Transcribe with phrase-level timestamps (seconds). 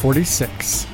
[0.00, 0.86] 46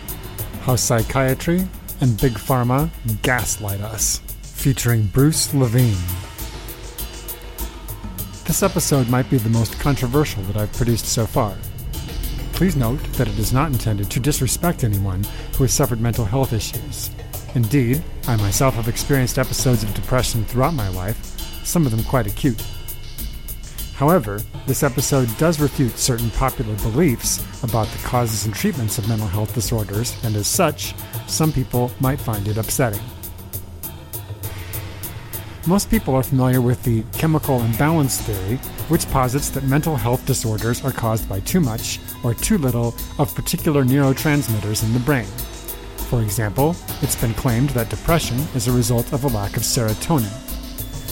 [0.62, 1.64] How Psychiatry
[2.01, 2.91] and Big Pharma
[3.23, 5.97] Gaslight Us, featuring Bruce Levine.
[8.47, 11.56] This episode might be the most controversial that I've produced so far.
[12.52, 15.23] Please note that it is not intended to disrespect anyone
[15.56, 17.11] who has suffered mental health issues.
[17.55, 21.17] Indeed, I myself have experienced episodes of depression throughout my life,
[21.64, 22.61] some of them quite acute.
[23.97, 29.27] However, this episode does refute certain popular beliefs about the causes and treatments of mental
[29.27, 30.94] health disorders, and as such,
[31.27, 33.00] some people might find it upsetting.
[35.67, 38.58] Most people are familiar with the chemical imbalance theory,
[38.89, 43.34] which posits that mental health disorders are caused by too much or too little of
[43.34, 45.27] particular neurotransmitters in the brain.
[46.11, 50.45] For example, it's been claimed that depression is a result of a lack of serotonin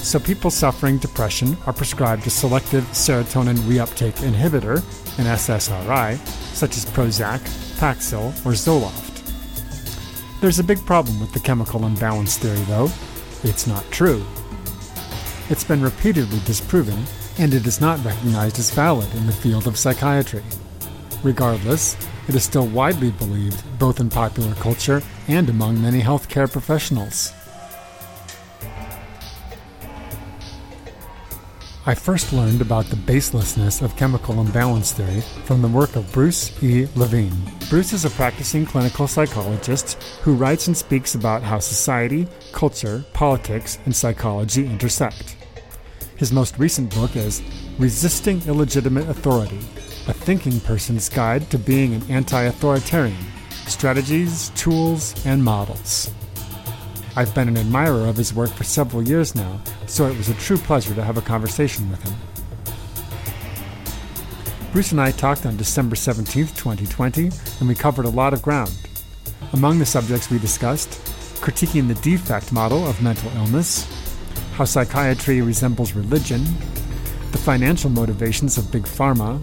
[0.04, 4.76] so people suffering depression are prescribed a selective serotonin reuptake inhibitor,
[5.18, 6.18] an SSRI,
[6.54, 7.40] such as Prozac,
[7.78, 9.22] Paxil, or Zoloft.
[10.40, 12.90] There's a big problem with the chemical imbalance theory, though.
[13.42, 14.24] It's not true.
[15.50, 17.04] It's been repeatedly disproven,
[17.38, 20.42] and it is not recognized as valid in the field of psychiatry.
[21.22, 21.96] Regardless,
[22.28, 27.33] it is still widely believed both in popular culture and among many healthcare professionals.
[31.86, 36.50] I first learned about the baselessness of chemical imbalance theory from the work of Bruce
[36.62, 36.88] E.
[36.96, 37.36] Levine.
[37.68, 43.78] Bruce is a practicing clinical psychologist who writes and speaks about how society, culture, politics,
[43.84, 45.36] and psychology intersect.
[46.16, 47.42] His most recent book is
[47.78, 49.60] Resisting Illegitimate Authority
[50.08, 53.26] A Thinking Person's Guide to Being an Anti Authoritarian
[53.66, 56.10] Strategies, Tools, and Models.
[57.16, 60.34] I've been an admirer of his work for several years now, so it was a
[60.34, 62.14] true pleasure to have a conversation with him.
[64.72, 67.30] Bruce and I talked on December 17, 2020,
[67.60, 68.76] and we covered a lot of ground.
[69.52, 70.90] Among the subjects we discussed,
[71.40, 73.86] critiquing the defect model of mental illness,
[74.54, 76.42] how psychiatry resembles religion,
[77.30, 79.40] the financial motivations of big pharma,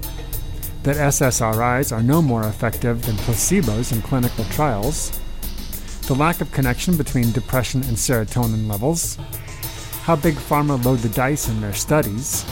[0.83, 5.20] that SSRIs are no more effective than placebos in clinical trials,
[6.11, 9.15] the lack of connection between depression and serotonin levels,
[10.03, 12.43] how Big Pharma load the dice in their studies,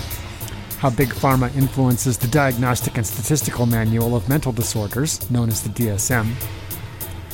[0.78, 5.68] how Big Pharma influences the Diagnostic and Statistical Manual of Mental Disorders, known as the
[5.72, 6.34] DSM,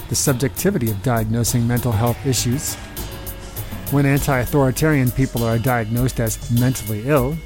[0.09, 2.73] the subjectivity of diagnosing mental health issues,
[3.91, 7.37] when anti authoritarian people are diagnosed as mentally ill,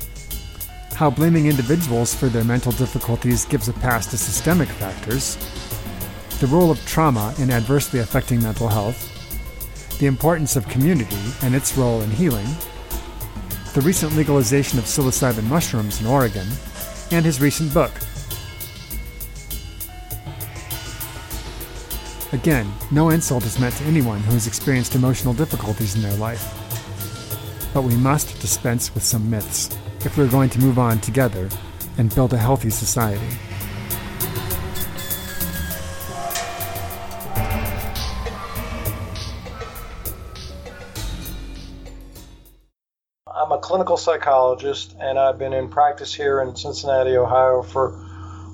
[0.93, 5.37] how blaming individuals for their mental difficulties gives a pass to systemic factors
[6.39, 9.15] the role of trauma in adversely affecting mental health,
[9.99, 12.47] the importance of community and its role in healing,
[13.73, 16.47] the recent legalization of psilocybin mushrooms in Oregon,
[17.11, 17.91] and his recent book.
[22.31, 26.55] Again, no insult is meant to anyone who has experienced emotional difficulties in their life.
[27.73, 29.75] But we must dispense with some myths
[30.05, 31.49] if we're going to move on together
[31.97, 33.37] and build a healthy society.
[43.61, 47.99] Clinical psychologist, and I've been in practice here in Cincinnati, Ohio for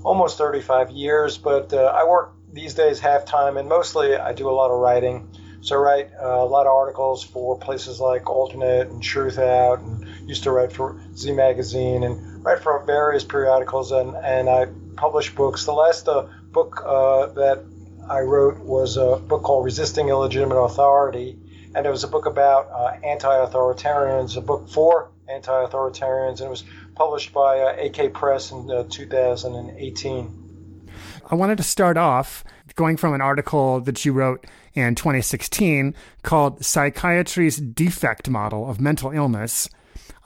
[0.03, 1.37] almost 35 years.
[1.37, 4.79] But uh, I work these days half time, and mostly I do a lot of
[4.79, 5.29] writing.
[5.61, 10.29] So I write uh, a lot of articles for places like AlterNet and Truthout, and
[10.29, 15.33] used to write for Z Magazine and write for various periodicals, and, and I publish
[15.33, 15.65] books.
[15.65, 17.63] The last uh, book uh, that
[18.09, 21.39] I wrote was a book called Resisting Illegitimate Authority
[21.75, 26.63] and it was a book about uh, anti-authoritarians, a book for anti-authoritarians, and it was
[26.95, 30.89] published by uh, AK Press in uh, 2018.
[31.29, 32.45] I wanted to start off
[32.75, 35.93] going from an article that you wrote in 2016
[36.23, 39.69] called Psychiatry's Defect Model of Mental Illness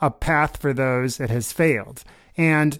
[0.00, 2.04] A Path for Those It Has Failed.
[2.36, 2.78] And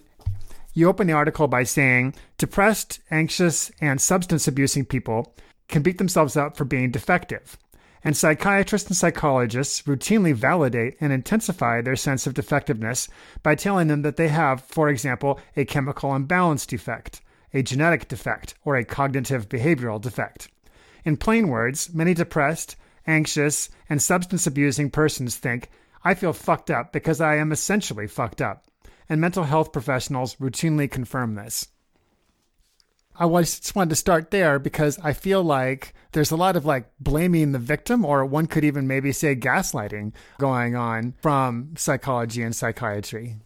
[0.73, 5.35] you open the article by saying depressed, anxious, and substance abusing people
[5.67, 7.57] can beat themselves up for being defective.
[8.03, 13.07] And psychiatrists and psychologists routinely validate and intensify their sense of defectiveness
[13.43, 17.21] by telling them that they have, for example, a chemical imbalance defect,
[17.53, 20.49] a genetic defect, or a cognitive behavioral defect.
[21.03, 22.75] In plain words, many depressed,
[23.05, 25.69] anxious, and substance abusing persons think,
[26.03, 28.65] I feel fucked up because I am essentially fucked up.
[29.07, 31.67] And mental health professionals routinely confirm this.
[33.19, 36.89] I just wanted to start there because I feel like there's a lot of like
[36.99, 42.55] blaming the victim, or one could even maybe say gaslighting going on from psychology and
[42.55, 43.37] psychiatry.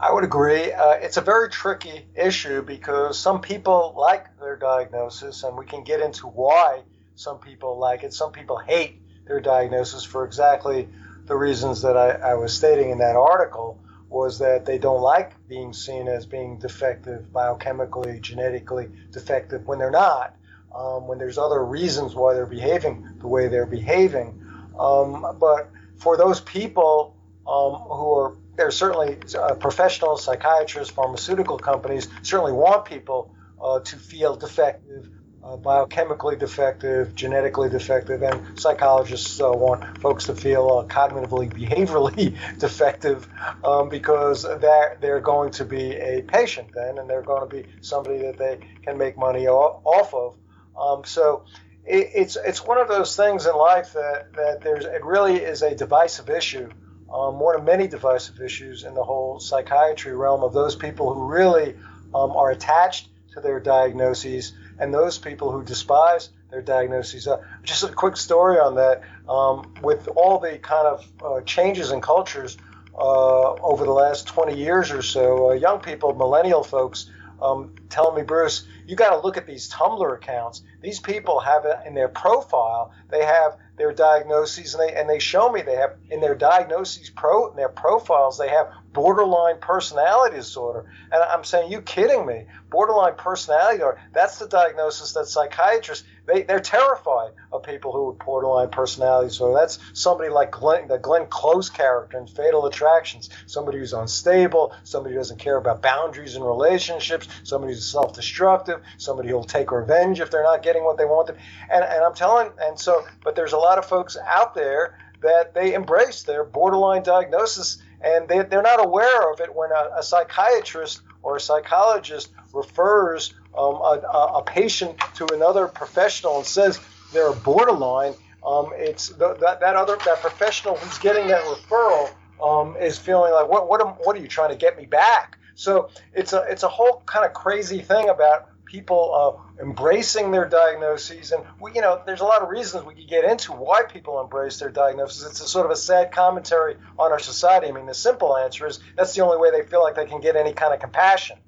[0.00, 0.72] I would agree.
[0.72, 5.84] Uh, it's a very tricky issue because some people like their diagnosis, and we can
[5.84, 6.82] get into why
[7.16, 8.14] some people like it.
[8.14, 10.88] Some people hate their diagnosis for exactly
[11.26, 13.78] the reasons that I, I was stating in that article
[14.10, 19.90] was that they don't like being seen as being defective, biochemically, genetically defective when they're
[19.90, 20.34] not,
[20.74, 24.44] um, when there's other reasons why they're behaving the way they're behaving.
[24.78, 27.16] Um, but for those people
[27.46, 33.96] um, who are, there's certainly uh, professional psychiatrists, pharmaceutical companies certainly want people uh, to
[33.96, 35.08] feel defective
[35.42, 42.36] uh, biochemically defective, genetically defective, and psychologists uh, want folks to feel uh, cognitively, behaviorally
[42.58, 43.26] defective
[43.64, 47.66] um, because they're, they're going to be a patient then, and they're going to be
[47.80, 50.36] somebody that they can make money off of.
[50.78, 51.44] Um, so
[51.86, 55.62] it, it's it's one of those things in life that, that there's it really is
[55.62, 56.70] a divisive issue.
[57.12, 61.24] Um, one of many divisive issues in the whole psychiatry realm of those people who
[61.24, 61.74] really
[62.14, 67.28] um, are attached to their diagnoses and those people who despise their diagnoses.
[67.28, 69.02] Uh, just a quick story on that.
[69.28, 72.56] Um, with all the kind of uh, changes in cultures
[72.94, 77.08] uh, over the last 20 years or so, uh, young people, millennial folks,
[77.40, 80.64] um, telling me, Bruce, you got to look at these Tumblr accounts.
[80.80, 82.92] These people have it in their profile.
[83.08, 87.08] They have their diagnoses, and they and they show me they have in their diagnoses
[87.08, 90.90] pro in their profiles they have borderline personality disorder.
[91.12, 92.46] And I'm saying, you kidding me?
[92.68, 94.00] Borderline personality disorder.
[94.12, 99.58] That's the diagnosis that psychiatrists they, they're terrified of people who have borderline personality disorder.
[99.58, 105.14] That's somebody like Glenn, the Glenn Close character in Fatal Attractions, somebody who's unstable, somebody
[105.14, 110.30] who doesn't care about boundaries in relationships, somebody who's self-destructive, somebody who'll take revenge if
[110.30, 111.30] they're not getting what they want.
[111.30, 115.54] And, and I'm telling, and so, but there's a lot of folks out there that
[115.54, 120.02] they embrace their borderline diagnosis and they, they're not aware of it when a, a
[120.02, 126.80] psychiatrist or a psychologist refers um, a, a, patient to another professional and says
[127.12, 128.14] they're borderline.
[128.46, 132.10] Um, it's the, that, that other that professional who's getting that referral
[132.42, 135.36] um, is feeling like what what am, what are you trying to get me back?
[135.54, 140.48] So it's a it's a whole kind of crazy thing about people uh, embracing their
[140.48, 141.32] diagnoses.
[141.32, 144.20] And, we, you know, there's a lot of reasons we could get into why people
[144.20, 145.28] embrace their diagnosis.
[145.28, 147.66] It's a sort of a sad commentary on our society.
[147.66, 150.20] I mean, the simple answer is that's the only way they feel like they can
[150.20, 151.38] get any kind of compassion.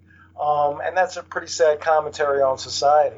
[0.40, 3.16] Um, and that's a pretty sad commentary on society.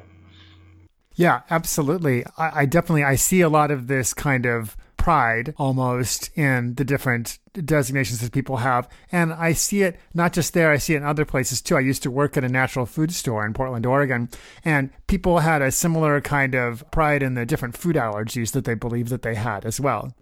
[1.14, 2.24] Yeah, absolutely.
[2.36, 6.84] I, I definitely I see a lot of this kind of pride almost in the
[6.84, 8.88] different designations that people have.
[9.12, 11.76] And I see it not just there, I see it in other places too.
[11.76, 14.30] I used to work at a natural food store in Portland, Oregon,
[14.64, 18.74] and people had a similar kind of pride in the different food allergies that they
[18.74, 20.14] believed that they had as well.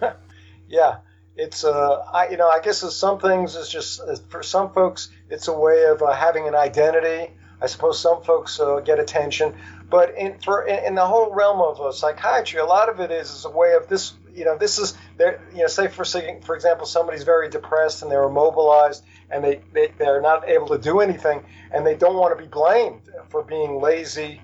[0.68, 0.98] yeah.
[1.36, 5.08] It's uh, I you know I guess as some things is just for some folks
[5.30, 7.32] it's a way of uh, having an identity.
[7.60, 9.54] I suppose some folks uh, get attention,
[9.88, 13.10] but in for in, in the whole realm of uh, psychiatry, a lot of it
[13.10, 14.14] is, is a way of this.
[14.34, 15.40] You know, this is there.
[15.52, 19.92] You know, say for for example, somebody's very depressed and they're immobilized and they, they
[19.96, 23.80] they're not able to do anything and they don't want to be blamed for being
[23.80, 24.40] lazy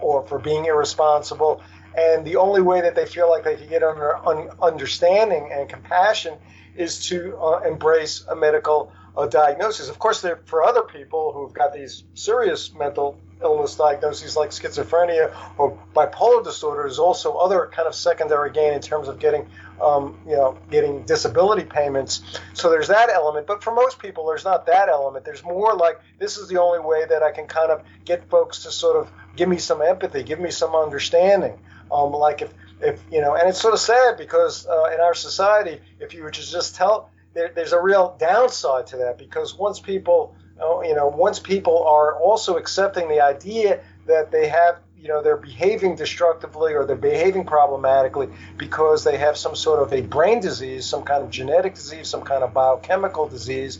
[0.00, 1.62] or for being irresponsible.
[1.98, 5.68] And the only way that they feel like they can get under un, understanding and
[5.68, 6.34] compassion
[6.76, 9.88] is to uh, embrace a medical uh, diagnosis.
[9.88, 15.32] Of course, there for other people who've got these serious mental illness diagnoses like schizophrenia
[15.58, 19.48] or bipolar disorder is also other kind of secondary gain in terms of getting
[19.80, 22.22] um, you know getting disability payments.
[22.54, 23.48] So there's that element.
[23.48, 25.24] But for most people there's not that element.
[25.24, 28.62] There's more like this is the only way that i can kind of get folks
[28.62, 31.58] to sort of give me some empathy give me some understanding
[31.90, 35.14] um, like if if you know and it's sort of sad because uh, in our
[35.14, 39.54] society if you were to just tell there, there's a real downside to that because
[39.54, 44.80] once people uh, you know, once people are also accepting the idea that they have,
[44.98, 49.92] you know, they're behaving destructively or they're behaving problematically because they have some sort of
[49.92, 53.78] a brain disease, some kind of genetic disease, some kind of biochemical disease,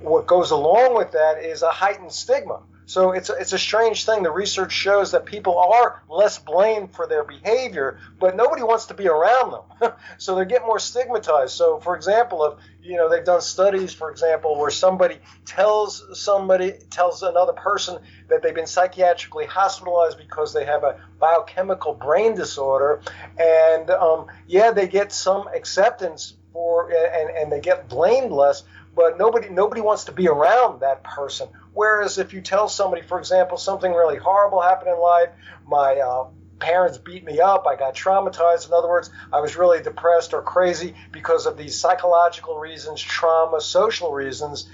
[0.00, 2.60] what goes along with that is a heightened stigma.
[2.88, 4.22] So it's a, it's a strange thing.
[4.22, 8.94] The research shows that people are less blamed for their behavior, but nobody wants to
[8.94, 9.92] be around them.
[10.18, 11.52] so they get more stigmatized.
[11.52, 16.72] So, for example, if you know they've done studies, for example, where somebody tells somebody
[16.88, 23.02] tells another person that they've been psychiatrically hospitalized because they have a biochemical brain disorder,
[23.38, 28.62] and um, yeah, they get some acceptance for and, and they get blamed less
[28.98, 31.46] but nobody nobody wants to be around that person.
[31.78, 35.28] Whereas if you tell somebody, for example, something really horrible happened in life,
[35.64, 36.26] my uh,
[36.58, 38.66] parents beat me up, I got traumatized.
[38.66, 43.60] In other words, I was really depressed or crazy because of these psychological reasons, trauma,
[43.60, 44.68] social reasons.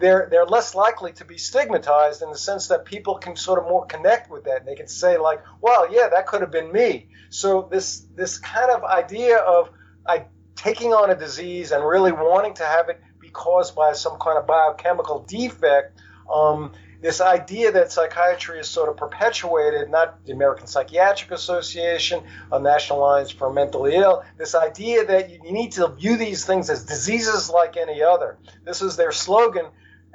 [0.00, 3.68] They're they're less likely to be stigmatized in the sense that people can sort of
[3.68, 4.58] more connect with that.
[4.58, 7.06] And they can say like, well, yeah, that could have been me.
[7.30, 9.70] So this this kind of idea of
[10.04, 10.24] I
[10.56, 14.38] taking on a disease and really wanting to have it be caused by some kind
[14.38, 16.00] of biochemical defect.
[16.32, 22.58] Um, this idea that psychiatry is sort of perpetuated, not the American Psychiatric Association, a
[22.58, 26.84] National Alliance for Mentally Ill, this idea that you need to view these things as
[26.84, 28.36] diseases like any other.
[28.64, 29.66] This is their slogan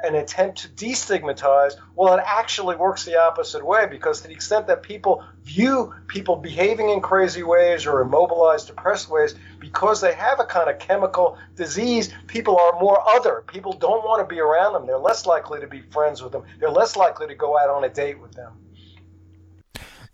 [0.03, 4.67] an attempt to destigmatize, well, it actually works the opposite way because to the extent
[4.67, 10.39] that people view people behaving in crazy ways or immobilized, depressed ways, because they have
[10.39, 13.43] a kind of chemical disease, people are more other.
[13.47, 14.85] People don't want to be around them.
[14.85, 16.43] They're less likely to be friends with them.
[16.59, 18.53] They're less likely to go out on a date with them.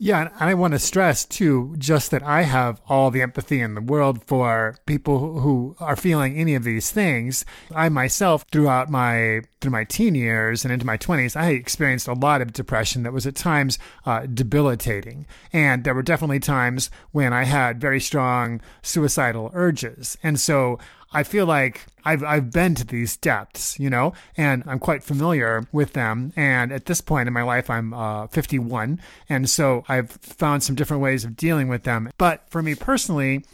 [0.02, 3.76] Yeah, and I want to stress too, just that I have all the empathy in
[3.76, 7.44] the world for people who are feeling any of these things.
[7.76, 12.14] I myself, throughout my through my teen years and into my twenties, I experienced a
[12.14, 17.34] lot of depression that was at times uh, debilitating, and there were definitely times when
[17.34, 20.80] I had very strong suicidal urges, and so
[21.12, 25.68] I feel like I've I've been to these depths, you know, and I'm quite familiar
[25.72, 26.34] with them.
[26.36, 30.76] And at this point in my life, I'm uh, 51, and so I've found some
[30.76, 32.12] different ways of dealing with them.
[32.18, 33.46] But for me personally,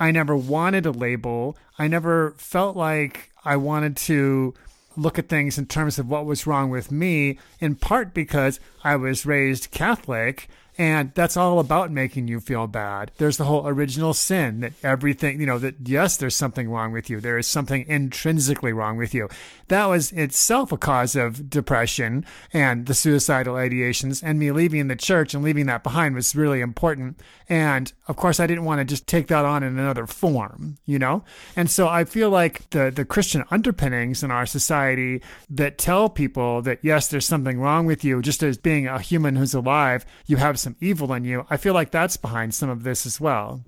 [0.00, 1.56] I never wanted a label.
[1.78, 4.54] I never felt like I wanted to
[4.96, 8.96] look at things in terms of what was wrong with me, in part because I
[8.96, 10.48] was raised Catholic
[10.78, 13.12] and that's all about making you feel bad.
[13.18, 17.10] There's the whole original sin that everything, you know, that yes, there's something wrong with
[17.10, 17.20] you.
[17.20, 19.28] There is something intrinsically wrong with you.
[19.68, 24.22] That was itself a cause of depression and the suicidal ideations.
[24.22, 27.20] And me leaving the church and leaving that behind was really important.
[27.48, 30.98] And of course, I didn't want to just take that on in another form, you
[30.98, 31.24] know?
[31.54, 36.62] And so I feel like the, the Christian underpinnings in our society that tell people
[36.62, 40.38] that yes, there's something wrong with you, just as being a human who's alive, you
[40.38, 41.46] have some evil in you.
[41.50, 43.64] I feel like that's behind some of this as well.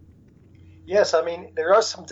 [0.87, 2.07] Yes, I mean, there are some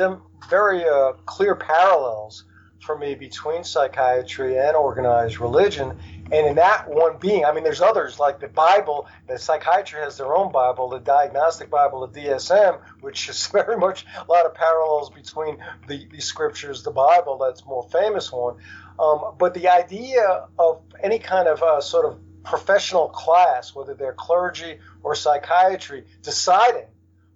[0.48, 2.44] very uh, clear parallels
[2.82, 5.98] for me between psychiatry and organized religion.
[6.32, 9.06] And in that one being, I mean, there's others like the Bible.
[9.28, 14.04] The psychiatry has their own Bible, the Diagnostic Bible, the DSM, which is very much
[14.16, 18.56] a lot of parallels between the, the scriptures, the Bible, that's more famous one.
[18.98, 24.12] Um, but the idea of any kind of uh, sort of professional class, whether they're
[24.12, 26.86] clergy or psychiatry, deciding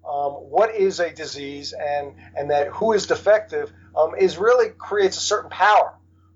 [0.08, 5.16] um, what is a disease and, and that who is defective um, is really creates
[5.16, 5.94] a certain power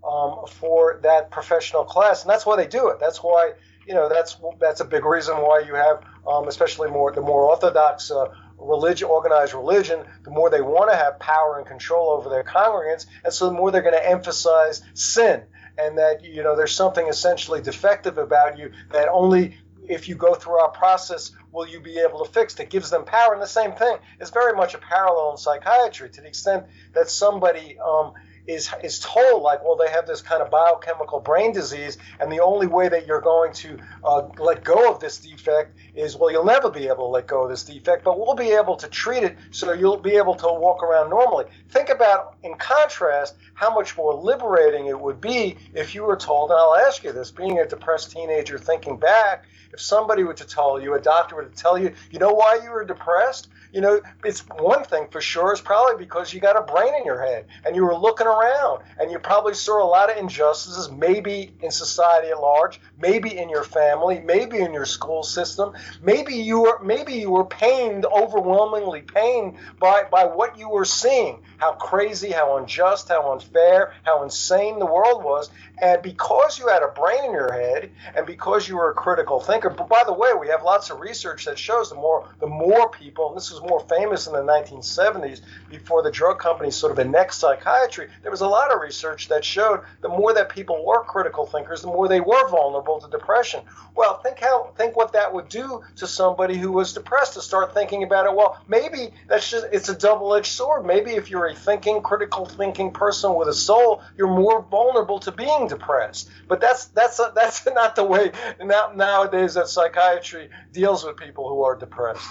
[0.08, 2.98] um, for that professional class, and that's why they do it.
[3.00, 3.52] That's why
[3.86, 7.44] you know that's that's a big reason why you have, um, especially more the more
[7.44, 8.10] orthodox.
[8.10, 8.26] Uh,
[8.58, 13.06] religion, organized religion, the more they want to have power and control over their congregants,
[13.24, 15.42] and so the more they're going to emphasize sin
[15.80, 19.56] and that you know there's something essentially defective about you that only
[19.88, 23.04] if you go through our process will you be able to fix it gives them
[23.04, 23.32] power.
[23.32, 27.08] And the same thing is very much a parallel in psychiatry to the extent that
[27.10, 28.12] somebody um,
[28.50, 32.40] is is told like, well, they have this kind of biochemical brain disease, and the
[32.40, 36.44] only way that you're going to uh, let go of this defect is, well, you'll
[36.44, 39.22] never be able to let go of this defect, but we'll be able to treat
[39.22, 41.44] it so you'll be able to walk around normally.
[41.70, 46.50] Think about, in contrast, how much more liberating it would be if you were told,
[46.50, 50.44] and I'll ask you this, being a depressed teenager, thinking back, if somebody were to
[50.44, 53.48] tell you, a doctor were to tell you, you know why you were depressed?
[53.72, 57.04] You know, it's one thing for sure is probably because you got a brain in
[57.04, 60.90] your head and you were looking around and you probably saw a lot of injustices,
[60.90, 65.72] maybe in society at large, maybe in your family, maybe in your school system.
[66.02, 71.42] Maybe you were maybe you were pained, overwhelmingly pained by, by what you were seeing,
[71.58, 75.50] how crazy, how unjust, how unfair, how insane the world was.
[75.82, 79.40] And because you had a brain in your head and because you were a critical
[79.40, 82.46] thinker, but by the way, we have lots of research that shows the more the
[82.46, 86.92] more people, and this is more famous in the 1970s before the drug companies sort
[86.92, 88.08] of annexed psychiatry.
[88.22, 91.82] There was a lot of research that showed the more that people were critical thinkers,
[91.82, 93.62] the more they were vulnerable to depression.
[93.94, 97.74] Well, think how think what that would do to somebody who was depressed to start
[97.74, 98.34] thinking about it.
[98.34, 100.86] Well, maybe that's just it's a double-edged sword.
[100.86, 105.32] Maybe if you're a thinking, critical thinking person with a soul, you're more vulnerable to
[105.32, 106.30] being depressed.
[106.48, 111.62] But that's that's that's not the way now, nowadays that psychiatry deals with people who
[111.62, 112.26] are depressed.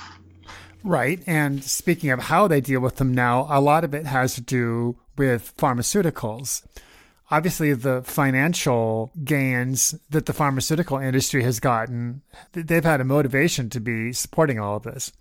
[0.83, 1.21] Right.
[1.27, 4.41] And speaking of how they deal with them now, a lot of it has to
[4.41, 6.63] do with pharmaceuticals.
[7.31, 12.21] Obviously, the financial gains that the pharmaceutical industry has gotten,
[12.53, 15.11] they've had a motivation to be supporting all of this.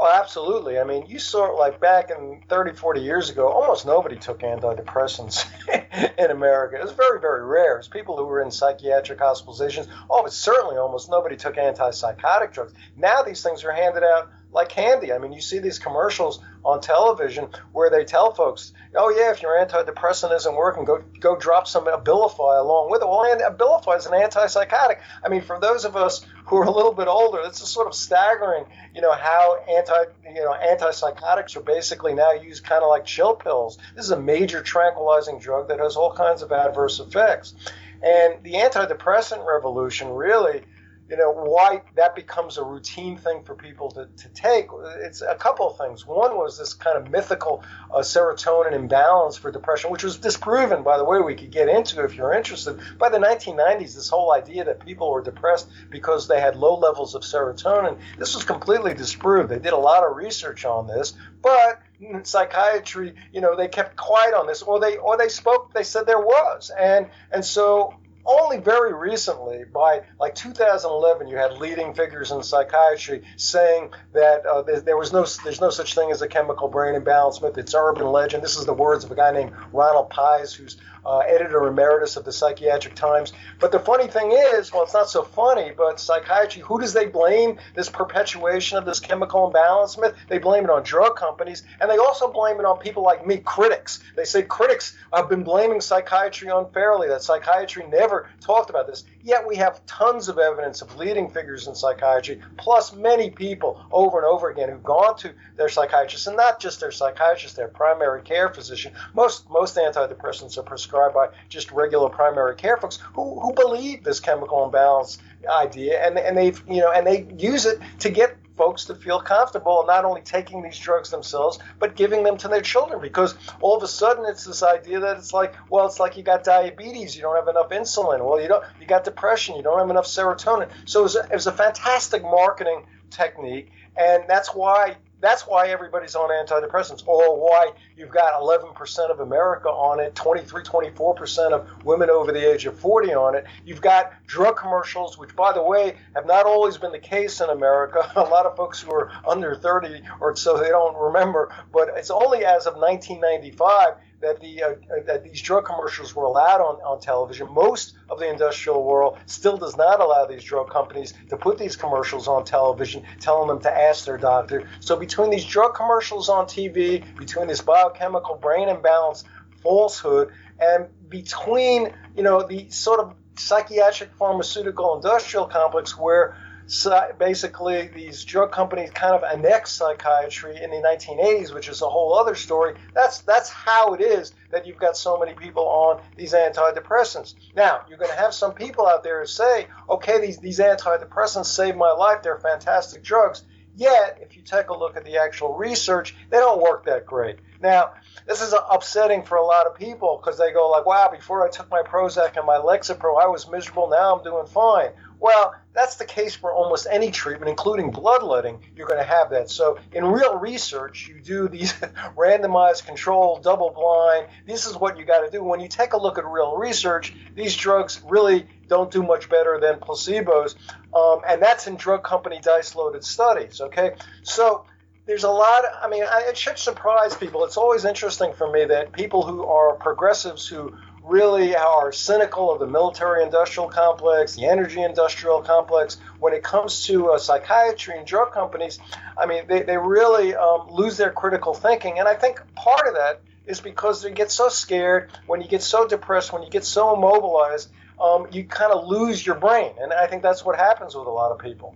[0.00, 0.78] Well, absolutely.
[0.78, 4.40] I mean, you saw it like back in 30, 40 years ago, almost nobody took
[4.40, 5.44] antidepressants
[6.18, 6.76] in America.
[6.76, 7.74] It was very, very rare.
[7.74, 9.88] It was people who were in psychiatric hospitalizations.
[10.08, 12.74] Oh, but certainly almost nobody took antipsychotic drugs.
[12.96, 15.12] Now these things are handed out like candy.
[15.12, 19.42] I mean, you see these commercials on television where they tell folks, "Oh yeah, if
[19.42, 24.06] your antidepressant isn't working, go go drop some Abilify along with it." Well, Abilify is
[24.06, 25.00] an antipsychotic.
[25.24, 27.86] I mean, for those of us who are a little bit older, it's just sort
[27.86, 28.64] of staggering,
[28.94, 33.34] you know, how anti you know antipsychotics are basically now used kind of like chill
[33.34, 33.78] pills.
[33.94, 37.54] This is a major tranquilizing drug that has all kinds of adverse effects,
[38.02, 40.64] and the antidepressant revolution really
[41.08, 44.68] you know why that becomes a routine thing for people to, to take.
[45.00, 46.06] It's a couple of things.
[46.06, 50.98] One was this kind of mythical uh, serotonin imbalance for depression which was disproven by
[50.98, 52.80] the way we could get into if you're interested.
[52.98, 57.14] By the 1990s this whole idea that people were depressed because they had low levels
[57.14, 59.48] of serotonin this was completely disproved.
[59.48, 61.80] They did a lot of research on this but
[62.22, 66.06] psychiatry you know they kept quiet on this or they or they spoke they said
[66.06, 66.70] there was.
[66.78, 67.94] And and so
[68.28, 74.60] only very recently, by like 2011, you had leading figures in psychiatry saying that uh,
[74.62, 77.56] there, there, was no, there's no such thing as a chemical brain imbalance myth.
[77.56, 78.44] It's urban legend.
[78.44, 82.24] This is the words of a guy named Ronald Pies, who's uh, editor emeritus of
[82.24, 83.32] the Psychiatric Times.
[83.58, 87.06] But the funny thing is, well, it's not so funny, but psychiatry, who does they
[87.06, 90.14] blame this perpetuation of this chemical imbalance myth?
[90.28, 93.38] They blame it on drug companies, and they also blame it on people like me,
[93.38, 94.00] critics.
[94.16, 99.04] They say critics have been blaming psychiatry unfairly, that psychiatry never talked about this.
[99.28, 104.16] Yet we have tons of evidence of leading figures in psychiatry, plus many people over
[104.16, 108.22] and over again who've gone to their psychiatrist, and not just their psychiatrist, their primary
[108.22, 108.94] care physician.
[109.12, 114.18] Most most antidepressants are prescribed by just regular primary care folks who, who believe this
[114.18, 118.84] chemical imbalance idea and, and they've you know and they use it to get folks
[118.86, 123.00] to feel comfortable not only taking these drugs themselves but giving them to their children.
[123.00, 126.22] Because all of a sudden it's this idea that it's like well it's like you
[126.22, 128.22] got diabetes you don't have enough insulin.
[128.22, 130.68] Well you don't you got depression you don't have enough serotonin.
[130.84, 135.68] So it was a, it was a fantastic marketing technique and that's why that's why
[135.68, 141.84] everybody's on antidepressants, or why you've got 11% of America on it, 23, 24% of
[141.84, 143.44] women over the age of 40 on it.
[143.64, 147.50] You've got drug commercials, which, by the way, have not always been the case in
[147.50, 148.10] America.
[148.16, 152.10] A lot of folks who are under 30 or so they don't remember, but it's
[152.10, 154.74] only as of 1995 that the uh,
[155.06, 157.52] that these drug commercials were allowed on, on television.
[157.52, 161.76] Most of the industrial world still does not allow these drug companies to put these
[161.76, 164.68] commercials on television, telling them to ask their doctor.
[164.80, 169.24] So between these drug commercials on TV, between this biochemical brain imbalance
[169.62, 176.36] falsehood, and between you know the sort of psychiatric pharmaceutical industrial complex where
[176.68, 181.88] so basically these drug companies kind of annexed psychiatry in the 1980s, which is a
[181.88, 182.74] whole other story.
[182.94, 187.34] That's that's how it is that you've got so many people on these antidepressants.
[187.56, 191.46] Now you're going to have some people out there who say, okay, these these antidepressants
[191.46, 192.22] saved my life.
[192.22, 193.44] They're fantastic drugs.
[193.74, 197.38] Yet, if you take a look at the actual research, they don't work that great.
[197.60, 197.92] Now,
[198.26, 201.46] this is uh, upsetting for a lot of people because they go like, "Wow, before
[201.46, 203.88] I took my Prozac and my Lexapro, I was miserable.
[203.88, 208.60] Now I'm doing fine." Well, that's the case for almost any treatment, including bloodletting.
[208.76, 209.50] You're going to have that.
[209.50, 211.72] So, in real research, you do these
[212.16, 214.28] randomized, controlled, double blind.
[214.46, 215.42] This is what you got to do.
[215.42, 219.58] When you take a look at real research, these drugs really don't do much better
[219.60, 220.54] than placebos,
[220.94, 223.60] um, and that's in drug company dice loaded studies.
[223.60, 224.66] Okay, so
[225.06, 225.64] there's a lot.
[225.64, 227.44] Of, I mean, it should surprise people.
[227.44, 230.76] It's always interesting for me that people who are progressives who
[231.08, 235.96] really are cynical of the military industrial complex, the energy industrial complex.
[236.20, 238.78] When it comes to uh, psychiatry and drug companies,
[239.16, 241.98] I mean, they, they really um, lose their critical thinking.
[241.98, 245.62] And I think part of that is because they get so scared, when you get
[245.62, 249.72] so depressed, when you get so immobilized, um, you kind of lose your brain.
[249.80, 251.74] And I think that's what happens with a lot of people.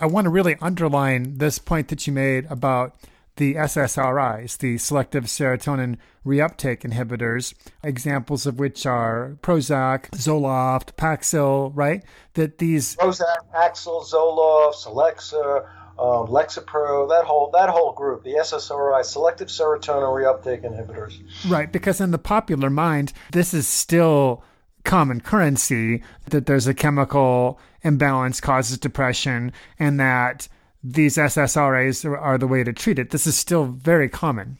[0.00, 2.94] I want to really underline this point that you made about
[3.36, 12.04] the SSRIs, the selective serotonin reuptake inhibitors, examples of which are Prozac, Zoloft, Paxil, right?
[12.34, 15.66] That these Prozac, Paxil, Zoloft, Celexa,
[15.98, 21.18] um, Lexapro, that whole that whole group, the SSRI, selective serotonin reuptake inhibitors.
[21.48, 24.42] Right, because in the popular mind, this is still
[24.84, 30.48] common currency that there's a chemical imbalance causes depression and that
[30.84, 33.10] these SSRIs are, the way to treat it.
[33.10, 34.58] This is still very common.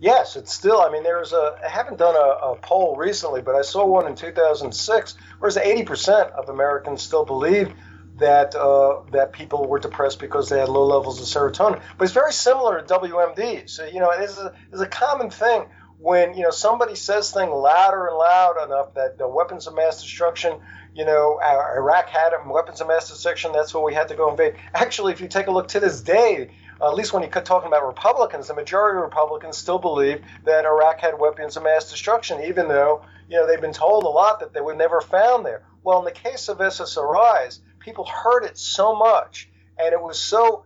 [0.00, 0.80] Yes, it's still.
[0.80, 1.58] I mean, there's a.
[1.64, 6.30] I haven't done a, a poll recently, but I saw one in 2006, whereas 80%
[6.32, 7.72] of Americans still believe
[8.18, 11.80] that uh, that people were depressed because they had low levels of serotonin.
[11.96, 13.70] But it's very similar to WMDs.
[13.70, 15.66] So, you know, it is a, it's a common thing
[15.98, 20.02] when you know somebody says things louder and loud enough that the weapons of mass
[20.02, 20.60] destruction
[20.94, 21.40] you know,
[21.76, 23.52] Iraq had weapons of mass destruction.
[23.52, 24.54] That's what we had to go invade.
[24.74, 27.66] Actually, if you take a look to this day, uh, at least when you're talking
[27.66, 32.42] about Republicans, the majority of Republicans still believe that Iraq had weapons of mass destruction,
[32.44, 35.62] even though you know they've been told a lot that they were never found there.
[35.82, 40.64] Well, in the case of SSRIs, people heard it so much, and it was so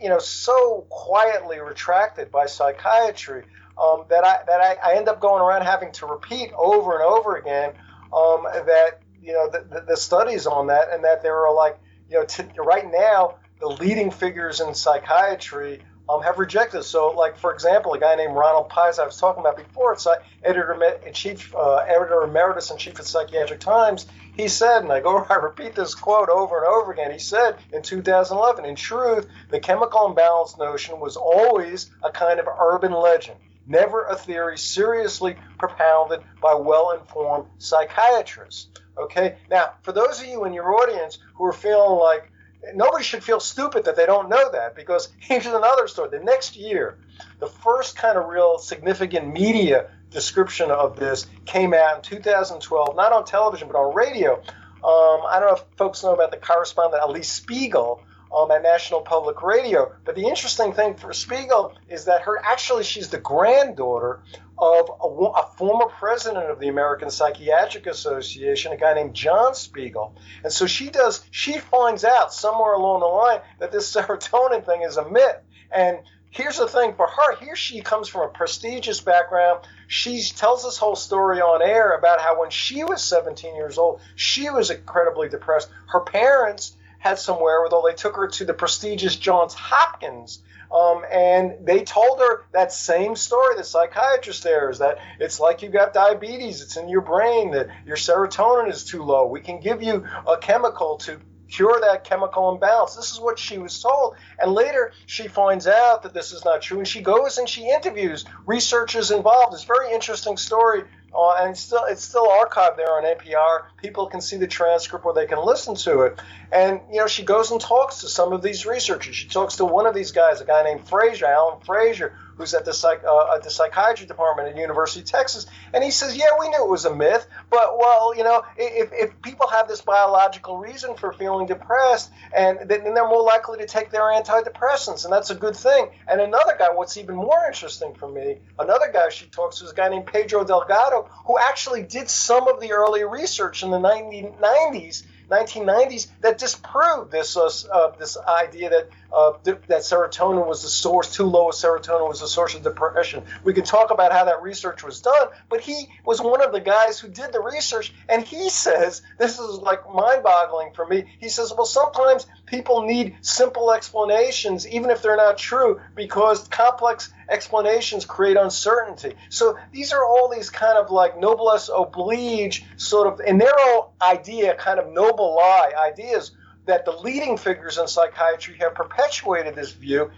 [0.00, 3.44] you know so quietly retracted by psychiatry
[3.80, 7.02] um, that I that I, I end up going around having to repeat over and
[7.02, 7.72] over again
[8.12, 11.78] um, that you know the, the, the, studies on that, and that there are like
[12.08, 16.82] you know t- right now the leading figures in psychiatry um, have rejected.
[16.82, 20.06] So, like for example, a guy named Ronald Pies I was talking about before, it's
[20.42, 20.72] editor
[21.06, 24.06] in chief, uh, editor emeritus and chief of Psychiatric Times.
[24.36, 27.12] He said, and I go, I repeat this quote over and over again.
[27.12, 32.48] He said in 2011, in truth, the chemical imbalance notion was always a kind of
[32.48, 33.36] urban legend
[33.70, 38.68] never a theory seriously propounded by well informed psychiatrists.
[39.02, 42.30] Okay, now for those of you in your audience who are feeling like
[42.74, 46.10] nobody should feel stupid that they don't know that because here's another story.
[46.10, 46.98] The next year,
[47.38, 53.12] the first kind of real significant media description of this came out in 2012, not
[53.12, 54.34] on television but on radio.
[54.82, 58.02] Um, I don't know if folks know about the correspondent Alix Spiegel,
[58.36, 59.92] um, at National Public Radio.
[60.04, 64.20] But the interesting thing for Spiegel is that her actually she's the granddaughter
[64.60, 70.16] of a, a, former president of the American Psychiatric Association, a guy named John Spiegel.
[70.44, 74.82] And so she does she finds out somewhere along the line that this serotonin thing
[74.82, 75.36] is a myth.
[75.72, 75.98] And
[76.30, 80.78] here's the thing for her here she comes from a prestigious background she tells this
[80.78, 85.28] whole story on air about how when she was 17 years old she was incredibly
[85.28, 87.82] depressed her parents had some wherewithal.
[87.82, 90.40] They took her to the prestigious Johns Hopkins.
[90.72, 93.56] Um, and they told her that same story.
[93.56, 96.62] The psychiatrist there is that it's like you've got diabetes.
[96.62, 99.26] It's in your brain that your serotonin is too low.
[99.26, 101.18] We can give you a chemical to
[101.50, 102.94] cure that chemical imbalance.
[102.94, 104.14] This is what she was told.
[104.38, 107.68] And later she finds out that this is not true and she goes and she
[107.68, 109.54] interviews researchers involved.
[109.54, 113.64] It's a very interesting story uh, and it's still it's still archived there on NPR.
[113.76, 116.20] People can see the transcript or they can listen to it.
[116.52, 119.16] And you know, she goes and talks to some of these researchers.
[119.16, 122.64] She talks to one of these guys, a guy named Frazer, Alan Frazer, who's at
[122.64, 126.30] the psych uh, at the psychiatry department at University of Texas, and he says, "Yeah,
[126.38, 129.82] we knew it was a myth, but well, you know, if, if people have this
[129.82, 135.12] biological reason for feeling depressed, and then they're more likely to take their antidepressants, and
[135.12, 139.10] that's a good thing." And another guy, what's even more interesting for me, another guy
[139.10, 142.72] she talks to is a guy named Pedro Delgado, who actually did some of the
[142.72, 149.32] early research in the 1990s 1990s that disproved this uh, uh, this idea that uh,
[149.44, 153.24] that serotonin was the source, too low of serotonin was the source of depression.
[153.44, 156.60] We can talk about how that research was done, but he was one of the
[156.60, 161.04] guys who did the research, and he says this is like mind-boggling for me.
[161.18, 167.12] He says, well, sometimes people need simple explanations, even if they're not true, because complex
[167.28, 169.14] explanations create uncertainty.
[169.28, 173.84] So these are all these kind of like noblesse oblige sort of, in their own
[174.02, 176.32] idea, kind of noble lie ideas
[176.70, 180.08] that the leading figures in psychiatry have perpetuated this view.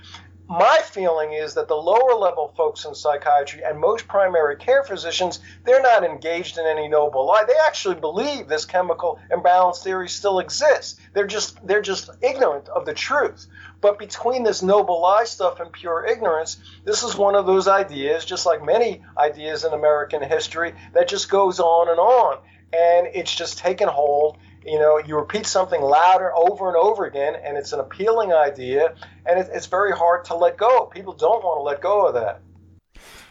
[0.47, 5.41] My feeling is that the lower level folks in psychiatry and most primary care physicians,
[5.65, 7.45] they're not engaged in any noble lie.
[7.49, 11.01] They actually believe this chemical imbalance theory still exists.
[11.15, 13.47] They're just they're just ignorant of the truth.
[13.81, 18.27] But between this noble lie stuff and pure ignorance, this is one of those ideas,
[18.27, 22.41] just like many ideas in American history, that just goes on and on.
[22.75, 27.35] And it's just taken hold you know, you repeat something louder over and over again,
[27.35, 28.95] and it's an appealing idea,
[29.27, 30.87] and it, it's very hard to let go.
[30.87, 32.41] People don't want to let go of that.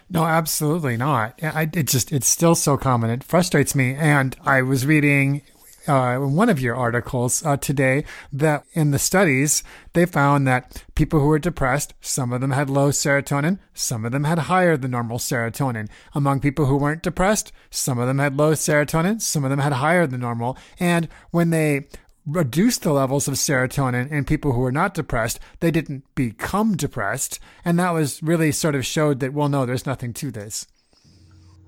[0.10, 1.42] No, absolutely not.
[1.42, 3.10] I, it just it's still so common.
[3.10, 3.96] It frustrates me.
[3.96, 5.42] And I was reading
[5.88, 9.64] uh, one of your articles uh, today that in the studies,
[9.94, 14.12] they found that people who were depressed, some of them had low serotonin, some of
[14.12, 15.90] them had higher than normal serotonin.
[16.14, 19.74] Among people who weren't depressed, some of them had low serotonin, some of them had
[19.74, 20.58] higher than normal.
[20.80, 21.88] And when they
[22.26, 27.40] reduced the levels of serotonin in people who were not depressed, they didn't become depressed.
[27.66, 30.68] And that was really sort of showed that, well, no, there's nothing to this.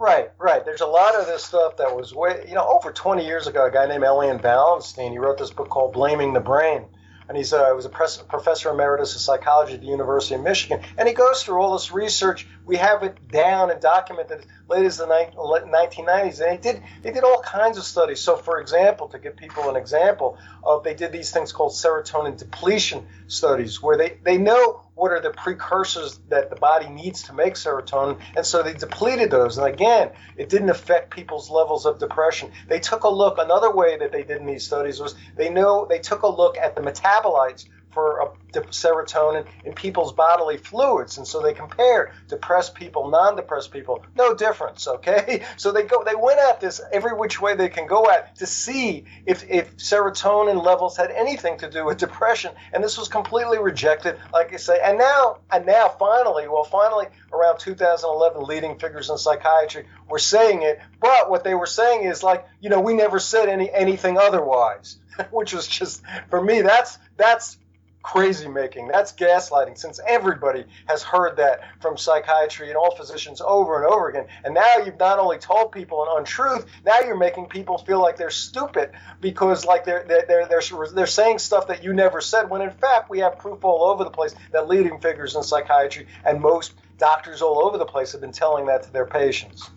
[0.04, 0.66] Right, right.
[0.66, 3.66] There's a lot of this stuff that was way, you know, over 20 years ago.
[3.66, 6.88] A guy named Elliot Valenstein, he wrote this book called "Blaming the Brain,"
[7.30, 10.82] and he's uh, was a professor emeritus of psychology at the University of Michigan.
[10.98, 12.46] And he goes through all this research.
[12.66, 17.24] We have it down and documented late as the 1990s, and they did they did
[17.24, 18.20] all kinds of studies.
[18.20, 22.38] So, for example, to give people an example of, they did these things called serotonin
[22.38, 27.34] depletion studies, where they they know what are the precursors that the body needs to
[27.34, 29.58] make serotonin and so they depleted those.
[29.58, 32.52] And again it didn't affect people's levels of depression.
[32.68, 33.38] They took a look.
[33.40, 36.58] Another way that they did in these studies was they know they took a look
[36.58, 43.10] at the metabolites for serotonin in people's bodily fluids, and so they compared depressed people,
[43.10, 44.88] non-depressed people, no difference.
[44.88, 48.36] Okay, so they go, they went at this every which way they can go at
[48.38, 53.08] to see if if serotonin levels had anything to do with depression, and this was
[53.08, 54.18] completely rejected.
[54.32, 59.18] Like I say, and now and now finally, well, finally around 2011, leading figures in
[59.18, 63.20] psychiatry were saying it, but what they were saying is like, you know, we never
[63.20, 64.98] said any anything otherwise.
[65.32, 67.58] which was just for me that's that's
[68.04, 68.90] crazy making.
[68.90, 74.10] That's gaslighting, since everybody has heard that from psychiatry and all physicians over and over
[74.10, 74.28] again.
[74.44, 78.18] And now you've not only told people an untruth, now you're making people feel like
[78.18, 82.50] they're stupid because like they're they're they're they're, they're saying stuff that you never said.
[82.50, 86.08] When in fact we have proof all over the place that leading figures in psychiatry
[86.26, 89.70] and most doctors all over the place have been telling that to their patients.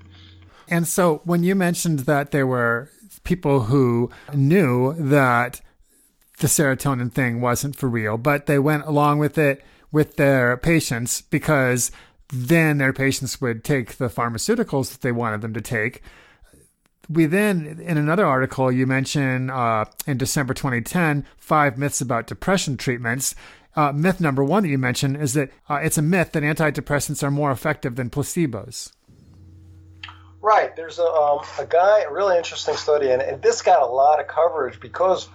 [0.69, 2.91] And so when you mentioned that there were
[3.23, 5.61] people who knew that
[6.39, 11.23] the serotonin thing wasn't for real, but they went along with it with their patients
[11.23, 11.91] because
[12.29, 16.03] then their patients would take the pharmaceuticals that they wanted them to take.
[17.09, 22.77] We then, in another article, you mention uh, in December 2010, five myths about depression
[22.77, 23.35] treatments.
[23.77, 27.23] Uh, myth number one that you mentioned is that uh, it's a myth that antidepressants
[27.23, 28.93] are more effective than placebos.
[30.47, 30.77] Right.
[30.77, 34.21] There's a, um, a guy, a really interesting study, and, and this got a lot
[34.21, 35.29] of coverage because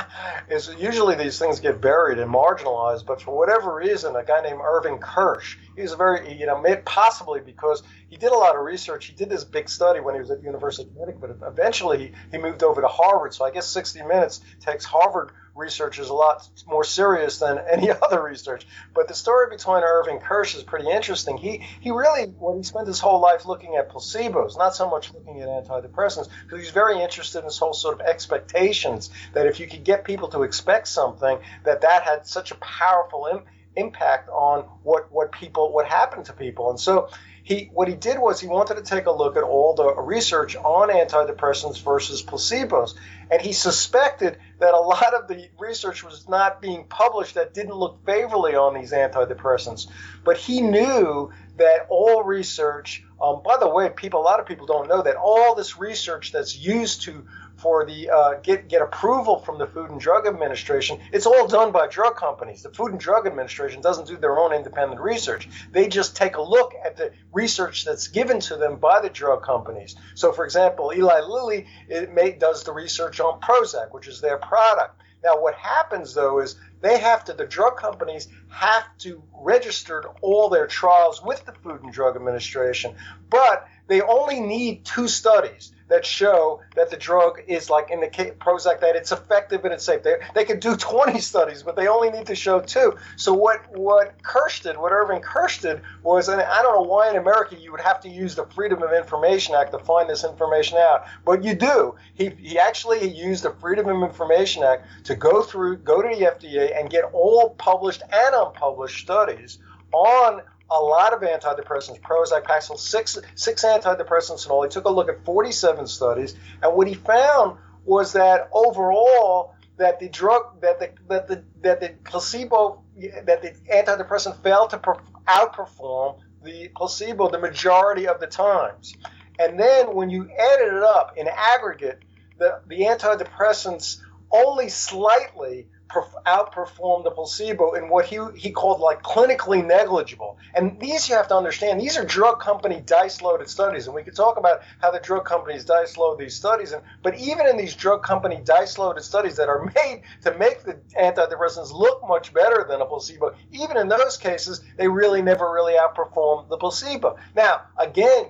[0.50, 3.06] is usually these things get buried and marginalized.
[3.06, 7.40] But for whatever reason, a guy named Irving Kirsch, he's a very, you know, possibly
[7.40, 9.06] because he did a lot of research.
[9.06, 11.98] He did this big study when he was at the University of Connecticut, but eventually
[11.98, 13.32] he, he moved over to Harvard.
[13.32, 17.90] So I guess 60 Minutes takes Harvard research is a lot more serious than any
[17.90, 18.66] other research.
[18.94, 21.36] But the story between Irving Kirsch is pretty interesting.
[21.36, 25.12] He he really when he spent his whole life looking at placebos, not so much
[25.12, 29.60] looking at antidepressants, because he's very interested in this whole sort of expectations that if
[29.60, 33.42] you could get people to expect something, that that had such a powerful Im-
[33.76, 36.70] impact on what what people what happened to people.
[36.70, 37.08] And so
[37.48, 40.54] he what he did was he wanted to take a look at all the research
[40.54, 42.94] on antidepressants versus placebos.
[43.30, 47.74] And he suspected that a lot of the research was not being published that didn't
[47.74, 49.86] look favorably on these antidepressants.
[50.24, 54.66] But he knew that all research um, by the way people a lot of people
[54.66, 57.26] don't know that all this research that's used to
[57.58, 60.98] for the uh, get get approval from the Food and Drug Administration.
[61.12, 62.62] It's all done by drug companies.
[62.62, 65.48] The Food and Drug Administration doesn't do their own independent research.
[65.72, 69.42] They just take a look at the research that's given to them by the drug
[69.42, 69.96] companies.
[70.14, 74.38] So, for example, Eli Lilly it may, does the research on Prozac, which is their
[74.38, 75.00] product.
[75.24, 80.48] Now, what happens though is they have to, the drug companies have to register all
[80.48, 82.94] their trials with the Food and Drug Administration,
[83.28, 88.08] but they only need two studies that show that the drug is like in the
[88.08, 90.02] Prozac that it's effective and it's safe.
[90.02, 92.96] They, they could do 20 studies, but they only need to show two.
[93.16, 97.10] So what what Kirsch did, what Irving Kirsch did was, and I don't know why
[97.10, 100.24] in America you would have to use the Freedom of Information Act to find this
[100.24, 101.94] information out, but you do.
[102.14, 106.24] He, he actually used the Freedom of Information Act to go through, go to the
[106.24, 109.58] FDA and get all published and unpublished studies
[109.92, 114.62] on a lot of antidepressants, Prozac, Paxil, six six antidepressants and all.
[114.62, 119.98] He took a look at 47 studies, and what he found was that overall, that
[119.98, 122.82] the drug, that the that the that the placebo,
[123.24, 124.78] that the antidepressant failed to
[125.26, 128.94] outperform the placebo the majority of the times.
[129.38, 132.02] And then when you added it up in aggregate,
[132.38, 134.00] the, the antidepressants
[134.30, 140.38] only slightly outperformed the placebo in what he, he called like clinically negligible.
[140.54, 143.86] And these you have to understand, these are drug company dice loaded studies.
[143.86, 146.72] And we could talk about how the drug companies dice load these studies.
[146.72, 150.62] And, but even in these drug company dice loaded studies that are made to make
[150.62, 155.50] the antidepressants look much better than a placebo, even in those cases, they really never
[155.50, 157.16] really outperform the placebo.
[157.34, 158.26] Now, again,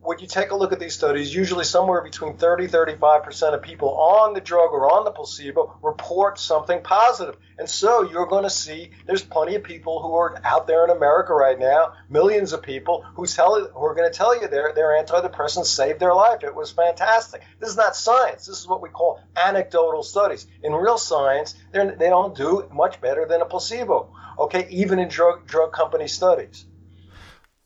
[0.00, 3.90] when you take a look at these studies, usually somewhere between 30 35% of people
[3.96, 7.36] on the drug or on the placebo report something positive.
[7.58, 10.90] And so you're going to see there's plenty of people who are out there in
[10.90, 14.72] America right now, millions of people who tell who are going to tell you their
[14.72, 16.44] their antidepressants saved their life.
[16.44, 17.42] It was fantastic.
[17.58, 18.46] This is not science.
[18.46, 20.46] This is what we call anecdotal studies.
[20.62, 24.14] In real science, they don't do much better than a placebo.
[24.38, 26.67] Okay, even in drug drug company studies.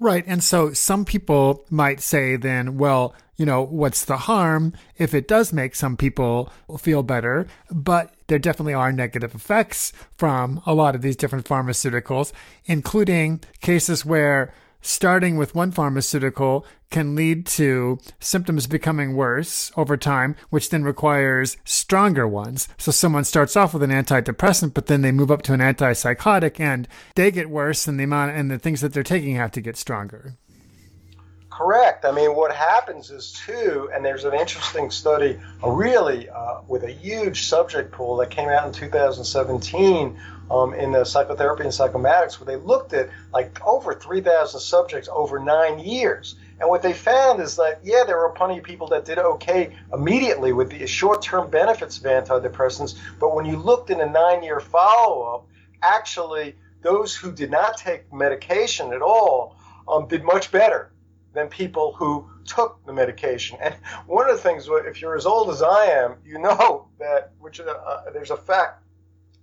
[0.03, 0.25] Right.
[0.27, 5.29] And so some people might say then, well, you know, what's the harm if it
[5.29, 7.47] does make some people feel better?
[7.71, 12.33] But there definitely are negative effects from a lot of these different pharmaceuticals,
[12.65, 20.37] including cases where starting with one pharmaceutical can lead to symptoms becoming worse over time,
[20.51, 22.68] which then requires stronger ones.
[22.77, 26.61] So someone starts off with an antidepressant, but then they move up to an antipsychotic
[26.61, 29.61] and they get worse and the amount and the things that they're taking have to
[29.62, 30.37] get stronger.
[31.57, 32.07] Correct.
[32.07, 36.91] I mean, what happens is too, and there's an interesting study, really uh, with a
[36.91, 40.19] huge subject pool that came out in 2017
[40.51, 45.38] um, in the psychotherapy and psychosomatics, where they looked at like over 3,000 subjects over
[45.38, 46.37] nine years.
[46.59, 49.77] And what they found is that, yeah, there were plenty of people that did okay
[49.93, 52.95] immediately with the short term benefits of antidepressants.
[53.21, 55.47] But when you looked in a nine year follow up,
[55.83, 60.88] actually, those who did not take medication at all um, did much better
[61.35, 63.59] than people who took the medication.
[63.61, 63.75] And
[64.07, 67.61] one of the things, if you're as old as I am, you know that which
[67.61, 68.83] uh, uh there's a fact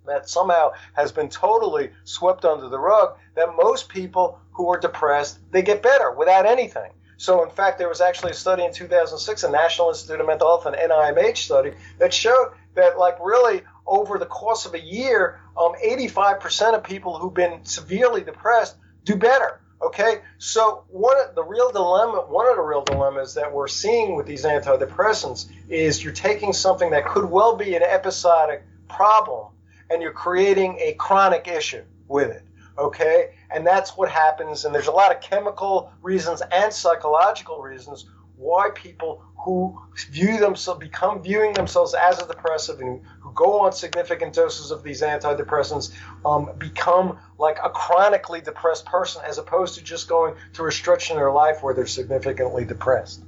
[0.05, 5.39] that somehow has been totally swept under the rug that most people who are depressed
[5.51, 9.43] they get better without anything so in fact there was actually a study in 2006
[9.43, 14.17] a national institute of mental health an nimh study that showed that like really over
[14.17, 19.61] the course of a year um, 85% of people who've been severely depressed do better
[19.81, 24.15] okay so one of the real dilemma one of the real dilemmas that we're seeing
[24.15, 29.47] with these antidepressants is you're taking something that could well be an episodic problem
[29.89, 32.43] and you're creating a chronic issue with it.
[32.77, 33.31] Okay?
[33.51, 34.65] And that's what happens.
[34.65, 39.79] And there's a lot of chemical reasons and psychological reasons why people who
[40.11, 43.01] view themselves become viewing themselves as a depressive and
[43.39, 45.91] go on significant doses of these antidepressants
[46.25, 51.09] um, become like a chronically depressed person as opposed to just going through a stretch
[51.09, 53.23] in their life where they're significantly depressed.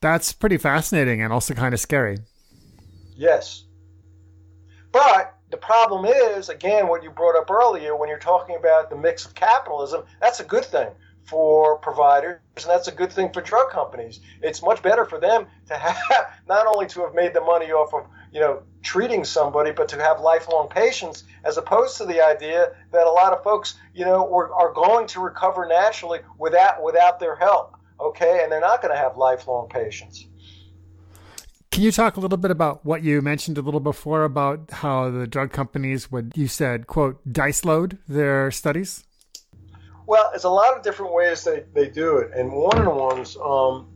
[0.00, 2.16] That's pretty fascinating and also kind of scary.
[3.14, 3.64] Yes.
[4.90, 8.96] But the problem is, again, what you brought up earlier when you're talking about the
[8.96, 10.88] mix of capitalism, that's a good thing
[11.24, 14.20] for providers, and that's a good thing for drug companies.
[14.42, 17.94] It's much better for them to have not only to have made the money off
[17.94, 22.72] of you know treating somebody, but to have lifelong patients, as opposed to the idea
[22.92, 27.20] that a lot of folks you know are, are going to recover naturally without without
[27.20, 27.76] their help.
[28.00, 30.26] Okay, and they're not going to have lifelong patients.
[31.70, 35.08] Can you talk a little bit about what you mentioned a little before about how
[35.08, 39.04] the drug companies would, you said, quote, dice load their studies?
[40.06, 42.32] Well, there's a lot of different ways they, they do it.
[42.34, 43.86] And one of the ones um,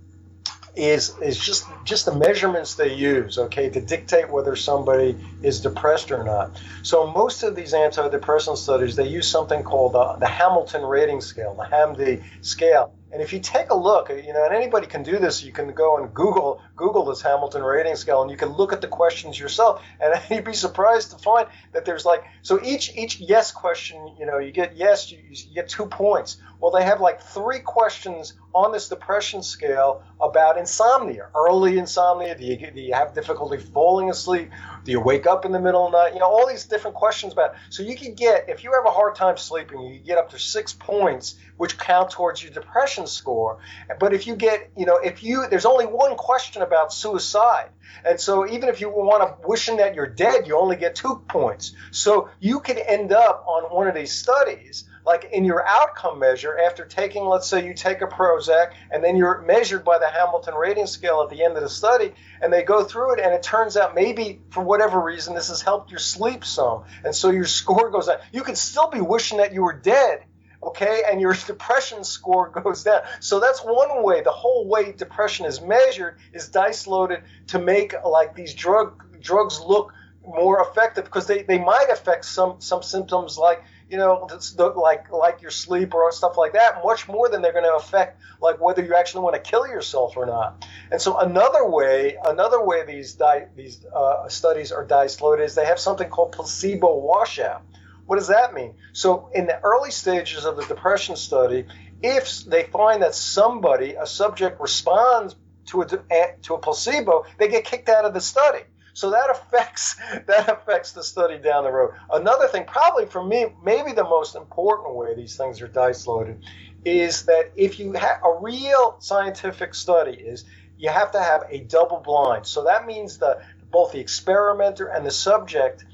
[0.77, 6.11] is is just just the measurements they use, okay, to dictate whether somebody is depressed
[6.11, 6.61] or not.
[6.83, 11.55] So most of these antidepressant studies, they use something called the, the Hamilton Rating Scale,
[11.55, 12.93] the HAM-D scale.
[13.15, 15.73] And if you take a look, you know, and anybody can do this, you can
[15.73, 19.39] go and Google Google this Hamilton rating scale, and you can look at the questions
[19.39, 24.17] yourself, and you'd be surprised to find that there's like so each each yes question,
[24.19, 26.39] you know, you get yes, you, you get two points.
[26.65, 32.35] Well, they have like three questions on this depression scale about insomnia, early insomnia.
[32.39, 34.51] Do you, do you have difficulty falling asleep?
[34.83, 36.15] Do you wake up in the middle of the night?
[36.15, 37.57] You know, all these different questions about.
[37.69, 40.39] So you can get, if you have a hard time sleeping, you get up to
[40.39, 43.59] six points, which count towards your depression score.
[44.01, 47.69] But if you get, you know, if you, there's only one question about suicide.
[48.07, 51.23] And so even if you want to wishing that you're dead, you only get two
[51.29, 51.75] points.
[51.91, 56.59] So you could end up on one of these studies like in your outcome measure,
[56.59, 60.55] after taking, let's say you take a Prozac and then you're measured by the Hamilton
[60.55, 63.43] rating scale at the end of the study, and they go through it, and it
[63.43, 67.45] turns out maybe for whatever reason this has helped your sleep some, and so your
[67.61, 68.23] score goes up.
[68.33, 70.25] You could still be wishing that you were dead
[70.63, 71.03] okay?
[71.11, 73.03] And your depression score goes down.
[73.21, 74.23] So that's one way.
[74.23, 79.61] The whole way depression is measured is dice loaded to make like these drug drugs
[79.61, 79.93] look
[80.27, 84.29] more effective because they, they might affect some some symptoms like you know
[84.77, 88.21] like like your sleep or stuff like that much more than they're going to affect
[88.41, 90.67] like whether you actually want to kill yourself or not.
[90.91, 95.55] And so another way another way these di- these uh, studies are dice loaded is
[95.55, 97.63] they have something called placebo washout.
[98.07, 98.75] What does that mean?
[98.93, 101.67] So in the early stages of the depression study,
[102.03, 107.65] if they find that somebody a subject responds to a to a placebo, they get
[107.65, 108.61] kicked out of the study.
[108.95, 109.97] So that affects
[110.29, 111.93] that affects the study down the road.
[112.13, 116.45] Another thing, probably for me, maybe the most important way these things are dice loaded,
[116.85, 120.47] is that if you have a real scientific study is
[120.79, 122.47] you have to have a double blind.
[122.47, 123.41] So that means that
[123.73, 125.85] both the experimenter and the subject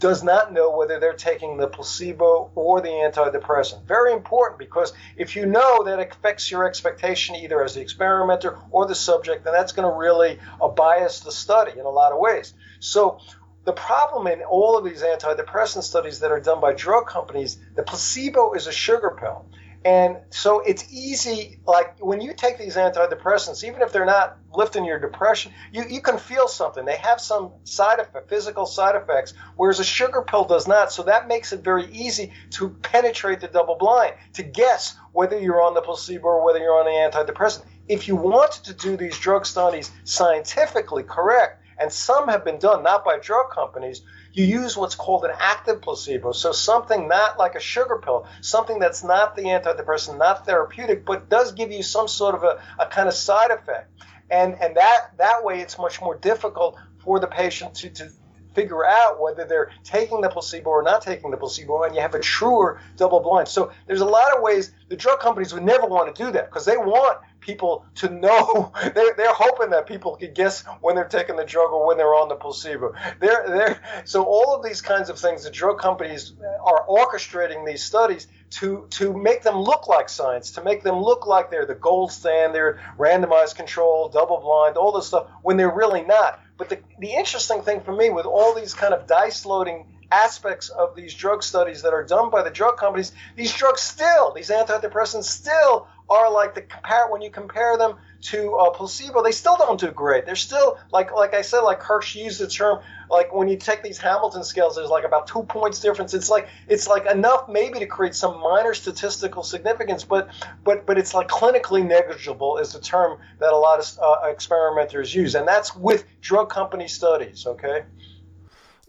[0.00, 3.86] does not know whether they're taking the placebo or the antidepressant.
[3.86, 8.86] Very important because if you know that affects your expectation either as the experimenter or
[8.86, 12.18] the subject, then that's going to really uh, bias the study in a lot of
[12.18, 12.54] ways.
[12.80, 13.20] So
[13.64, 17.82] the problem in all of these antidepressant studies that are done by drug companies, the
[17.82, 19.44] placebo is a sugar pill.
[19.82, 24.84] And so it's easy, like when you take these antidepressants, even if they're not lifting
[24.84, 26.84] your depression, you, you can feel something.
[26.84, 30.92] They have some side effect, physical side effects, whereas a sugar pill does not.
[30.92, 35.62] So that makes it very easy to penetrate the double blind, to guess whether you're
[35.62, 37.64] on the placebo or whether you're on the antidepressant.
[37.88, 42.82] If you wanted to do these drug studies scientifically correct, and some have been done
[42.82, 44.02] not by drug companies,
[44.32, 46.32] you use what's called an active placebo.
[46.32, 51.28] So something not like a sugar pill, something that's not the antidepressant, not therapeutic, but
[51.28, 53.90] does give you some sort of a, a kind of side effect.
[54.30, 58.10] And and that that way it's much more difficult for the patient to, to
[58.54, 62.14] figure out whether they're taking the placebo or not taking the placebo, and you have
[62.14, 63.48] a truer double blind.
[63.48, 66.46] So there's a lot of ways the drug companies would never want to do that
[66.46, 68.72] because they want people to know.
[68.94, 72.14] They're, they're hoping that people can guess when they're taking the drug or when they're
[72.14, 72.94] on the placebo.
[73.20, 76.32] They're, they're, so all of these kinds of things, the drug companies
[76.64, 81.26] are orchestrating these studies to to make them look like science, to make them look
[81.26, 86.02] like they're the gold standard, randomized control, double blind, all this stuff, when they're really
[86.02, 86.40] not.
[86.58, 90.68] But the, the interesting thing for me with all these kind of dice loading aspects
[90.68, 94.50] of these drug studies that are done by the drug companies, these drugs still, these
[94.50, 99.56] antidepressants still are like the compare when you compare them to a placebo, they still
[99.56, 100.26] don't do great.
[100.26, 103.82] They're still like like I said, like Kirsch used the term like when you take
[103.82, 106.12] these Hamilton scales, there's like about two points difference.
[106.12, 110.28] It's like it's like enough maybe to create some minor statistical significance, but
[110.64, 115.14] but but it's like clinically negligible is the term that a lot of uh, experimenters
[115.14, 117.46] use, and that's with drug company studies.
[117.46, 117.84] Okay.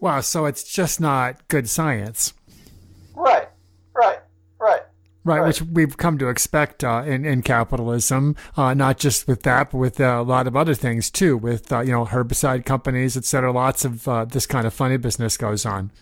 [0.00, 2.34] Wow, so it's just not good science.
[3.14, 3.48] Right.
[3.94, 4.18] Right.
[5.24, 5.38] Right.
[5.38, 9.70] Right, which we've come to expect uh, in in capitalism, uh, not just with that,
[9.70, 13.16] but with uh, a lot of other things too, with uh, you know herbicide companies,
[13.16, 13.52] et cetera.
[13.52, 15.92] Lots of uh, this kind of funny business goes on.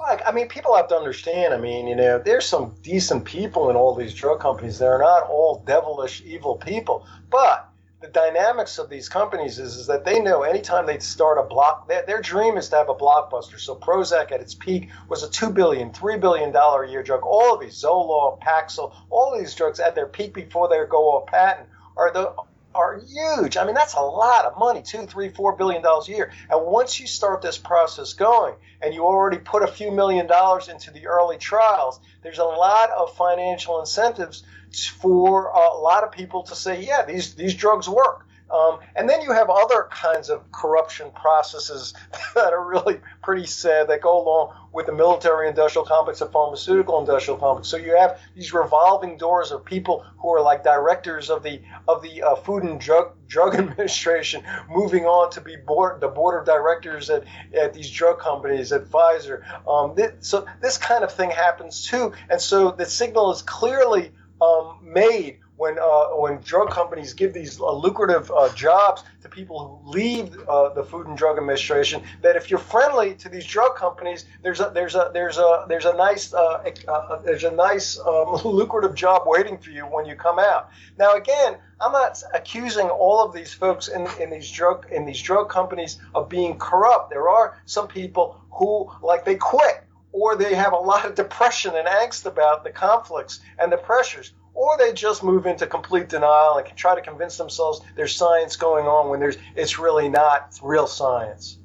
[0.00, 1.54] Like, I mean, people have to understand.
[1.54, 4.78] I mean, you know, there's some decent people in all these drug companies.
[4.78, 7.68] They're not all devilish, evil people, but
[8.04, 11.88] the dynamics of these companies is, is that they know anytime they start a block,
[11.88, 13.58] their, their dream is to have a blockbuster.
[13.58, 17.22] So Prozac at its peak was a $2 billion, $3 billion a year drug.
[17.22, 21.12] All of these, Zoloft, Paxil, all of these drugs at their peak before they go
[21.12, 22.34] off patent are the
[22.74, 23.56] are huge.
[23.56, 26.32] I mean, that's a lot of money, two, three, four billion dollars a year.
[26.50, 30.68] And once you start this process going and you already put a few million dollars
[30.68, 34.42] into the early trials, there's a lot of financial incentives
[34.88, 38.26] for a lot of people to say, yeah, these, these drugs work.
[38.50, 41.94] Um, and then you have other kinds of corruption processes
[42.34, 47.00] that are really pretty sad that go along with the military industrial complex, the pharmaceutical
[47.00, 47.68] industrial complex.
[47.68, 52.02] So you have these revolving doors of people who are like directors of the of
[52.02, 56.46] the uh, Food and Drug Drug Administration, moving on to be board, the board of
[56.46, 59.42] directors at, at these drug companies at Pfizer.
[59.66, 64.12] Um, this, so this kind of thing happens too, and so the signal is clearly
[64.40, 69.80] um, made when uh, when drug companies give these uh, lucrative uh, jobs to people
[69.84, 73.76] who leave uh, the Food and Drug Administration, that if you're friendly to these drug
[73.76, 77.98] companies, there's a there's a there's a there's a nice uh, uh, there's a nice
[78.00, 80.70] um, lucrative job waiting for you when you come out.
[80.98, 85.22] Now again, I'm not accusing all of these folks in, in these drug in these
[85.22, 87.10] drug companies of being corrupt.
[87.10, 89.83] There are some people who like they quit
[90.14, 94.32] or they have a lot of depression and angst about the conflicts and the pressures
[94.54, 98.86] or they just move into complete denial and try to convince themselves there's science going
[98.86, 101.58] on when there's it's really not real science.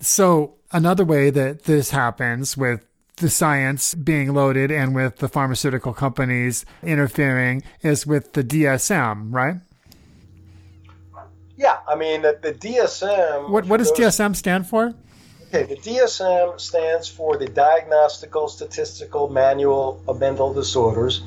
[0.00, 2.84] So another way that this happens with
[3.16, 9.56] the science being loaded and with the pharmaceutical companies interfering is with the DSM, right?
[11.56, 13.48] Yeah, I mean the, the DSM.
[13.48, 14.94] What what does DSM stand for?
[15.54, 21.24] Okay, the DSM stands for the Diagnostical Statistical Manual of Mental Disorders,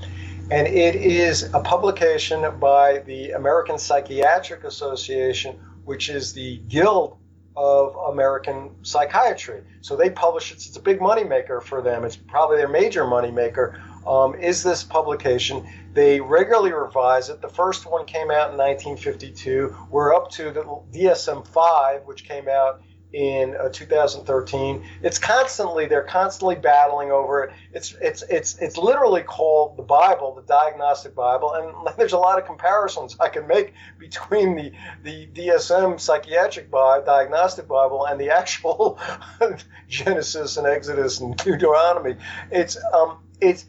[0.50, 7.18] and it is a publication by the American Psychiatric Association, which is the guild
[7.56, 9.62] of American psychiatry.
[9.82, 10.56] So they publish it.
[10.56, 12.04] It's a big moneymaker for them.
[12.04, 13.80] It's probably their major moneymaker.
[14.08, 15.68] Um, is this publication?
[15.94, 17.42] They regularly revise it.
[17.42, 19.76] The first one came out in 1952.
[19.92, 22.82] We're up to the DSM 5, which came out
[23.16, 24.84] in uh, 2013.
[25.02, 27.54] It's constantly they're constantly battling over it.
[27.72, 32.38] It's it's it's it's literally called the Bible, the Diagnostic Bible, and there's a lot
[32.38, 38.32] of comparisons I can make between the the DSM Psychiatric Bible, Diagnostic Bible and the
[38.32, 39.00] actual
[39.88, 42.18] Genesis and Exodus and Deuteronomy.
[42.52, 43.66] It's um it's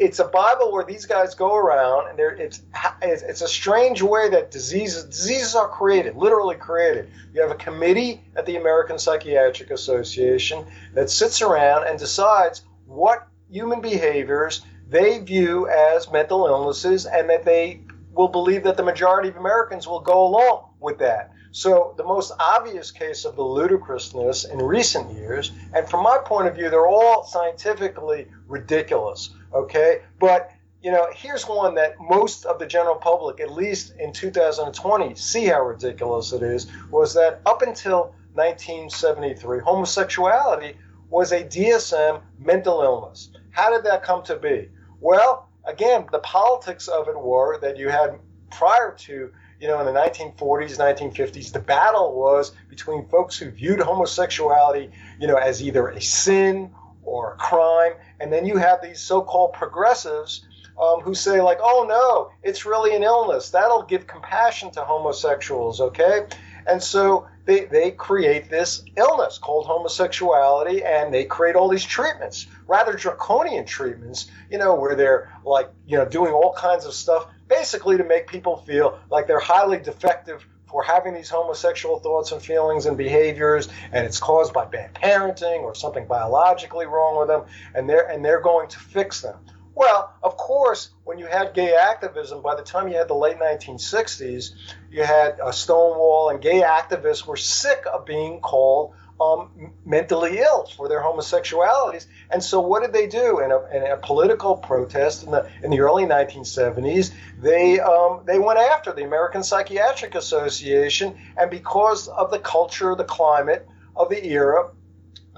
[0.00, 2.62] it's a Bible where these guys go around, and it's
[3.02, 7.10] it's a strange way that diseases diseases are created, literally created.
[7.34, 13.28] You have a committee at the American Psychiatric Association that sits around and decides what
[13.50, 17.82] human behaviors they view as mental illnesses, and that they
[18.12, 21.32] will believe that the majority of Americans will go along with that.
[21.52, 26.48] So the most obvious case of the ludicrousness in recent years, and from my point
[26.48, 29.30] of view, they're all scientifically ridiculous.
[29.52, 34.12] Okay, but you know, here's one that most of the general public, at least in
[34.12, 36.68] 2020, see how ridiculous it is.
[36.90, 40.76] Was that up until 1973, homosexuality
[41.10, 43.30] was a DSM mental illness.
[43.50, 44.70] How did that come to be?
[45.00, 48.18] Well, again, the politics of it were that you had
[48.50, 49.30] prior to
[49.60, 54.90] you know, in the 1940s, 1950s, the battle was between folks who viewed homosexuality,
[55.20, 56.70] you know, as either a sin
[57.10, 60.46] or crime, and then you have these so-called progressives
[60.80, 63.50] um, who say like, "Oh no, it's really an illness.
[63.50, 66.26] That'll give compassion to homosexuals." Okay,
[66.66, 72.46] and so they, they create this illness called homosexuality and they create all these treatments
[72.68, 77.26] rather draconian treatments you know where they're like you know doing all kinds of stuff
[77.48, 82.40] basically to make people feel like they're highly defective for having these homosexual thoughts and
[82.40, 87.42] feelings and behaviors and it's caused by bad parenting or something biologically wrong with them
[87.74, 89.38] and they're and they're going to fix them.
[89.74, 93.38] Well of course when you had gay activism by the time you had the late
[93.38, 94.52] 1960s
[94.90, 100.66] you had uh, stonewall and gay activists were sick of being called um, mentally ill
[100.76, 102.06] for their homosexualities.
[102.30, 105.70] And so, what did they do in a, in a political protest in the in
[105.70, 107.12] the early 1970s?
[107.40, 113.04] They um, they went after the American Psychiatric Association, and because of the culture, the
[113.04, 114.70] climate of the era,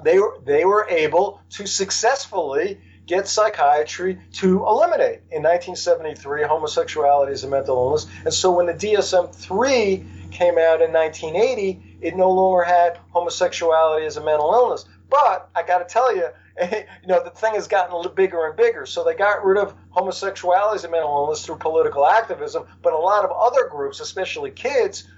[0.04, 7.42] they were they were able to successfully get psychiatry to eliminate in 1973 homosexuality as
[7.42, 8.06] a mental illness.
[8.24, 14.04] And so, when the DSM 3 came out in 1980 it no longer had homosexuality
[14.04, 14.84] as a mental illness.
[15.08, 16.28] But I got to tell you,
[16.60, 18.86] you know, the thing has gotten a little bigger and bigger.
[18.86, 22.66] So they got rid of homosexuality as a mental illness through political activism.
[22.82, 25.08] But a lot of other groups, especially kids,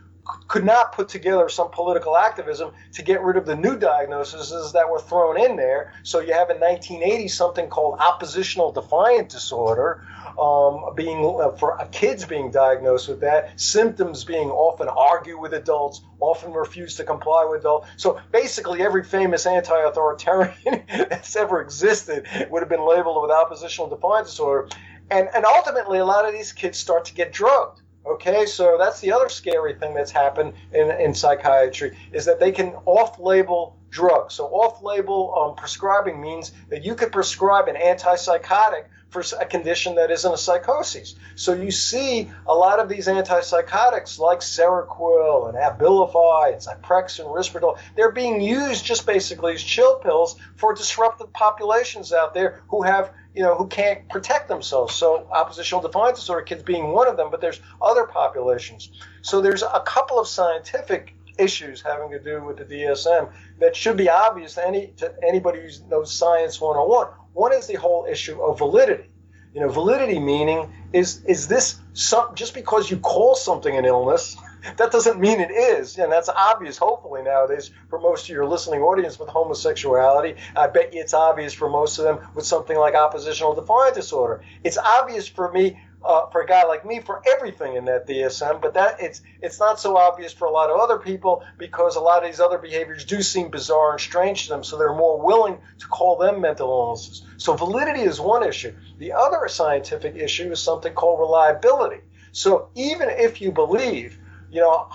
[0.49, 4.89] could not put together some political activism to get rid of the new diagnoses that
[4.89, 5.93] were thrown in there.
[6.03, 10.07] So you have in 1980 something called oppositional defiant disorder,
[10.39, 16.03] um, being uh, for kids being diagnosed with that, symptoms being often argue with adults,
[16.21, 17.89] often refuse to comply with adults.
[17.97, 24.27] So basically, every famous anti-authoritarian that's ever existed would have been labeled with oppositional defiant
[24.27, 24.69] disorder,
[25.11, 27.83] and and ultimately, a lot of these kids start to get drugged.
[28.07, 32.53] Okay, so that's the other scary thing that's happened in, in psychiatry is that they
[32.53, 34.35] can off-label drugs.
[34.35, 38.85] So off-label um, prescribing means that you could prescribe an antipsychotic
[39.15, 41.15] for a condition that isn't a psychosis.
[41.37, 47.29] So you see a lot of these antipsychotics like Seroquel and Abilify and Zyprexa and
[47.29, 52.83] Risperdal, they're being used just basically as chill pills for disruptive populations out there who
[52.83, 54.95] have you know, who can't protect themselves.
[54.95, 58.91] So oppositional defiant disorder kids being one of them, but there's other populations.
[59.23, 63.97] So there's a couple of scientific issues having to do with the DSM that should
[63.97, 67.09] be obvious to any to anybody who knows science 101.
[67.35, 69.11] One is the whole issue of validity.
[69.53, 74.37] You know, validity meaning is is this some, just because you call something an illness
[74.77, 76.79] that doesn't mean it is, and that's obvious.
[76.79, 81.53] Hopefully nowadays for most of your listening audience with homosexuality, I bet you it's obvious
[81.53, 84.43] for most of them with something like oppositional defiant disorder.
[84.63, 88.61] It's obvious for me uh, for a guy like me for everything in that DSM,
[88.61, 92.01] but that it's it's not so obvious for a lot of other people because a
[92.01, 95.21] lot of these other behaviors do seem bizarre and strange to them, so they're more
[95.21, 97.27] willing to call them mental illnesses.
[97.39, 98.75] So validity is one issue.
[98.99, 102.01] The other scientific issue is something called reliability.
[102.33, 104.19] So even if you believe
[104.55, 104.87] you know,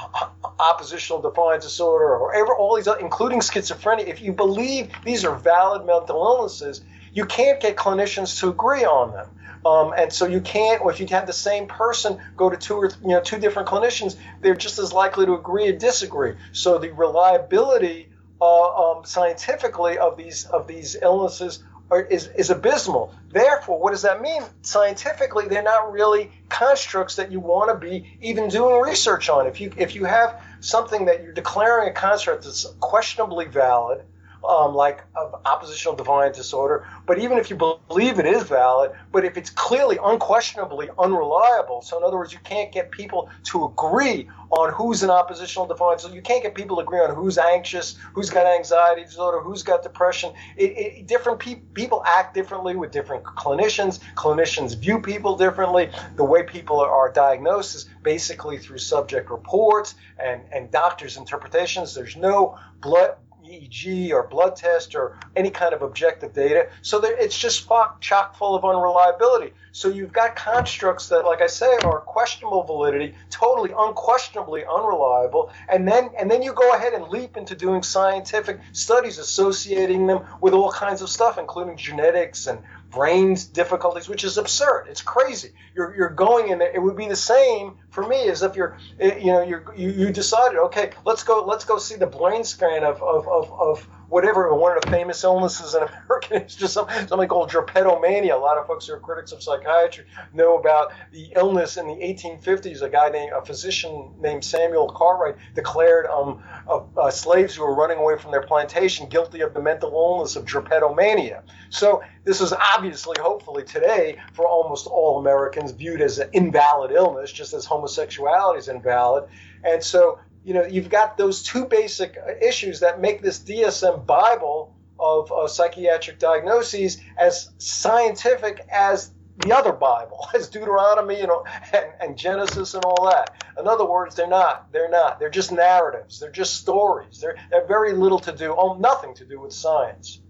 [0.58, 5.86] oppositional defiant disorder, or ever, all these, including schizophrenia, if you believe these are valid
[5.86, 6.82] mental illnesses,
[7.14, 9.30] you can't get clinicians to agree on them.
[9.66, 12.76] Um, and so you can't, or if you have the same person go to two
[12.76, 16.36] or you know two different clinicians, they're just as likely to agree or disagree.
[16.54, 18.08] So the reliability
[18.40, 21.62] uh, um, scientifically of these of these illnesses
[21.92, 23.14] are, is is abysmal.
[23.30, 24.44] Therefore, what does that mean?
[24.62, 29.48] Scientifically, they're not really constructs that you want to be even doing research on.
[29.48, 34.04] If you if you have something that you're declaring a construct that's questionably valid
[34.48, 36.88] um, like of oppositional defiant disorder.
[37.06, 41.98] But even if you believe it is valid, but if it's clearly unquestionably unreliable, so
[41.98, 46.12] in other words, you can't get people to agree on who's an oppositional defiant, so
[46.12, 49.84] you can't get people to agree on who's anxious, who's got anxiety disorder, who's got
[49.84, 50.34] depression.
[50.58, 54.00] It, it, different pe- people act differently with different clinicians.
[54.16, 55.90] Clinicians view people differently.
[56.16, 61.96] The way people are, diagnosed is basically through subject reports and, and doctors' interpretations.
[61.96, 63.16] There's no blood
[63.50, 66.70] EEG or blood test or any kind of objective data.
[66.82, 67.68] So it's just
[68.00, 69.54] chock full of unreliability.
[69.72, 75.88] So you've got constructs that, like I say, are questionable validity, totally unquestionably unreliable, and
[75.88, 80.54] then and then you go ahead and leap into doing scientific studies associating them with
[80.54, 82.60] all kinds of stuff, including genetics and
[82.90, 84.88] brains difficulties, which is absurd.
[84.90, 85.52] It's crazy.
[85.76, 86.72] You're, you're going in there.
[86.74, 89.92] It would be the same for me as if you're, eh, you know, you're, you,
[89.92, 93.88] you decided, okay, let's go, let's go see the brain scan of, of, of, of
[94.10, 98.34] whatever, one of the famous illnesses in America is just something called drapetomania.
[98.34, 101.96] A lot of folks who are critics of psychiatry know about the illness in the
[101.96, 102.82] 1850s.
[102.82, 107.98] A guy named, a physician named Samuel Cartwright declared um, uh, slaves who were running
[107.98, 111.42] away from their plantation guilty of the mental illness of drapetomania.
[111.70, 117.32] So this is obviously, hopefully today, for almost all Americans, viewed as an invalid illness,
[117.32, 119.26] just as homosexuality is invalid.
[119.64, 124.76] And so you know, you've got those two basic issues that make this DSM Bible
[125.00, 131.86] of uh, psychiatric diagnoses as scientific as the other Bible, as Deuteronomy you know, and,
[132.02, 133.44] and Genesis and all that.
[133.58, 134.72] In other words, they're not.
[134.72, 135.20] They're not.
[135.20, 136.20] They're just narratives.
[136.20, 137.20] They're just stories.
[137.20, 140.22] They're, they're very little to do, oh, nothing to do with science.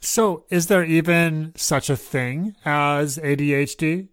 [0.00, 4.08] So, is there even such a thing as ADHD?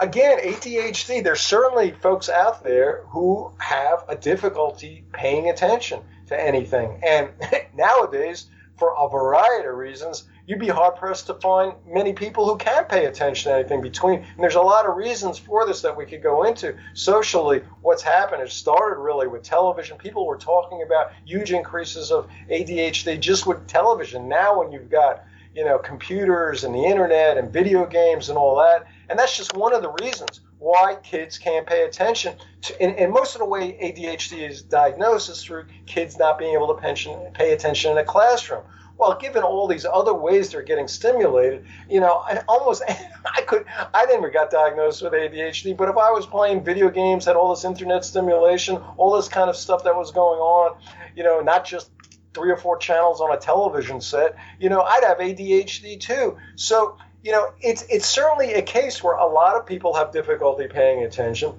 [0.00, 7.00] Again, ADHD, there's certainly folks out there who have a difficulty paying attention to anything.
[7.06, 7.30] And
[7.74, 8.46] nowadays,
[8.78, 12.84] for a variety of reasons, you'd be hard pressed to find many people who can
[12.84, 14.20] pay attention to anything between.
[14.20, 16.76] And there's a lot of reasons for this that we could go into.
[16.94, 19.98] Socially, what's happened, it started really with television.
[19.98, 24.28] People were talking about huge increases of ADHD just with television.
[24.28, 25.24] Now, when you've got
[25.54, 29.56] you know computers and the internet and video games and all that, and that's just
[29.56, 32.34] one of the reasons why kids can't pay attention.
[32.62, 36.54] To, and, and, most of the way ADHD is diagnosed is through kids not being
[36.54, 38.62] able to pension, pay attention in a classroom.
[38.96, 42.82] Well, given all these other ways they're getting stimulated, you know, I almost
[43.36, 47.24] I could I never got diagnosed with ADHD, but if I was playing video games,
[47.24, 50.76] had all this internet stimulation, all this kind of stuff that was going on,
[51.14, 51.90] you know, not just
[52.34, 56.36] three or four channels on a television set, you know, I'd have ADHD too.
[56.56, 60.66] So you know, it's it's certainly a case where a lot of people have difficulty
[60.68, 61.58] paying attention.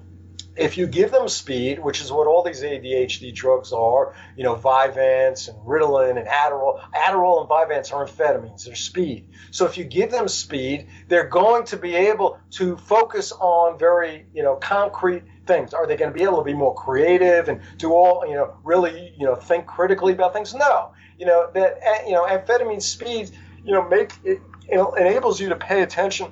[0.56, 4.56] If you give them speed, which is what all these ADHD drugs are, you know,
[4.56, 6.80] Vyvanse and Ritalin and Adderall.
[6.92, 9.28] Adderall and Vyvanse are amphetamines, they're speed.
[9.52, 14.26] So if you give them speed, they're going to be able to focus on very,
[14.34, 15.74] you know, concrete things.
[15.74, 18.54] Are they going to be able to be more creative and do all, you know,
[18.62, 20.54] really, you know, think critically about things?
[20.54, 20.92] No.
[21.18, 23.30] You know, that, you know, amphetamine speed,
[23.64, 26.28] you know, make it, enables you to pay attention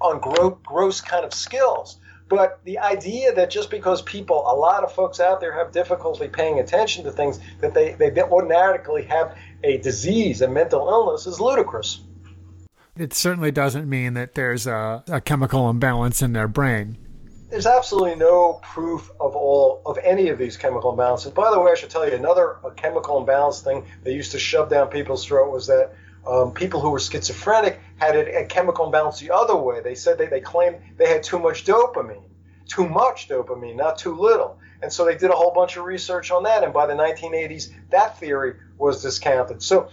[0.00, 1.98] on gross, gross kind of skills.
[2.28, 6.28] But the idea that just because people, a lot of folks out there have difficulty
[6.28, 11.40] paying attention to things, that they, they ordinarily have a disease, a mental illness, is
[11.40, 12.00] ludicrous.
[12.96, 16.96] It certainly doesn't mean that there's a, a chemical imbalance in their brain.
[17.54, 21.32] There's absolutely no proof of all of any of these chemical imbalances.
[21.32, 24.68] By the way, I should tell you another chemical imbalance thing they used to shove
[24.68, 25.92] down people's throat was that
[26.26, 29.80] um, people who were schizophrenic had a, a, chemical imbalance the other way.
[29.80, 32.24] They said they, they claimed they had too much dopamine,
[32.66, 34.58] too much dopamine, not too little.
[34.82, 36.64] And so they did a whole bunch of research on that.
[36.64, 39.62] And by the 1980s, that theory was discounted.
[39.62, 39.90] So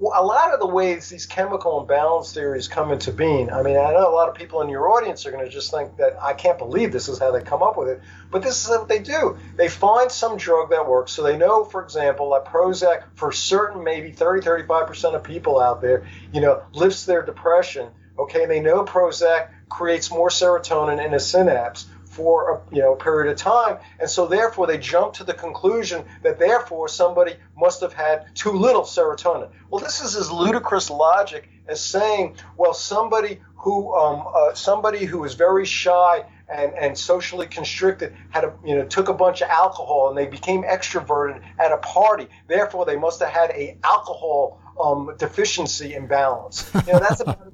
[0.00, 3.92] a lot of the ways these chemical imbalance theories come into being, I mean, I
[3.92, 6.34] know a lot of people in your audience are going to just think that I
[6.34, 8.98] can't believe this is how they come up with it, but this is what they
[8.98, 9.38] do.
[9.56, 11.12] They find some drug that works.
[11.12, 15.80] So they know, for example, that Prozac, for certain maybe 30, 35% of people out
[15.80, 17.88] there, you know, lifts their depression.
[18.18, 21.86] Okay, they know Prozac creates more serotonin in a synapse
[22.16, 26.04] for a you know period of time, and so therefore they jump to the conclusion
[26.22, 29.50] that therefore somebody must have had too little serotonin.
[29.70, 35.24] Well, this is as ludicrous logic as saying, well, somebody who um, uh, somebody who
[35.24, 39.48] is very shy and, and socially constricted had a, you know took a bunch of
[39.48, 42.28] alcohol and they became extroverted at a party.
[42.46, 46.70] Therefore, they must have had a alcohol um, deficiency imbalance.
[46.86, 47.52] You know that's about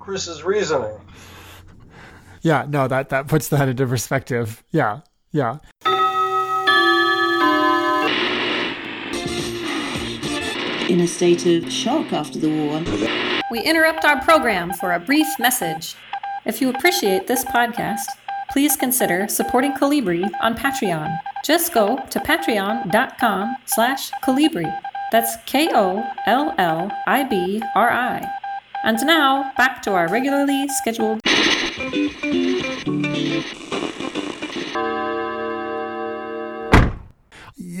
[0.00, 0.98] Chris's reasoning.
[2.42, 4.62] Yeah, no, that that puts that into perspective.
[4.70, 5.00] Yeah,
[5.32, 5.58] yeah.
[10.88, 12.82] In a state of shock after the war.
[13.50, 15.94] We interrupt our program for a brief message.
[16.46, 18.06] If you appreciate this podcast,
[18.50, 21.16] please consider supporting Kollibri on Patreon.
[21.44, 24.72] Just go to patreon.com slash Kollibri.
[25.12, 26.00] That's K-O-L-L-I-B-R-I.
[28.82, 31.20] And now, back to our regularly scheduled...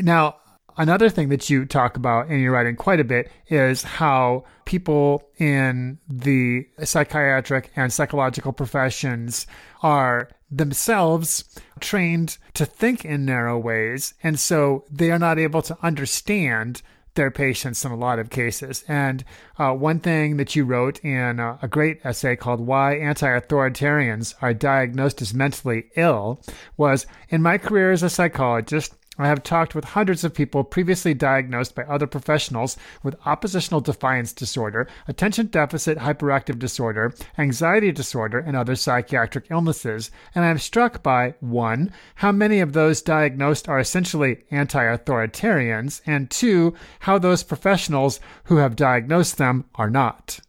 [0.02, 0.36] Now,
[0.76, 5.28] another thing that you talk about in your writing quite a bit is how people
[5.38, 9.46] in the psychiatric and psychological professions
[9.82, 11.44] are themselves
[11.80, 16.82] trained to think in narrow ways, and so they are not able to understand
[17.14, 18.84] their patients in a lot of cases.
[18.88, 19.24] And
[19.58, 24.34] uh, one thing that you wrote in uh, a great essay called Why Anti Authoritarians
[24.40, 26.40] Are Diagnosed as Mentally Ill
[26.76, 31.14] was In my career as a psychologist, I have talked with hundreds of people previously
[31.14, 38.56] diagnosed by other professionals with oppositional defiance disorder, attention deficit hyperactive disorder, anxiety disorder, and
[38.56, 41.92] other psychiatric illnesses, and I am struck by 1.
[42.16, 46.74] how many of those diagnosed are essentially anti authoritarians, and 2.
[47.00, 50.40] how those professionals who have diagnosed them are not.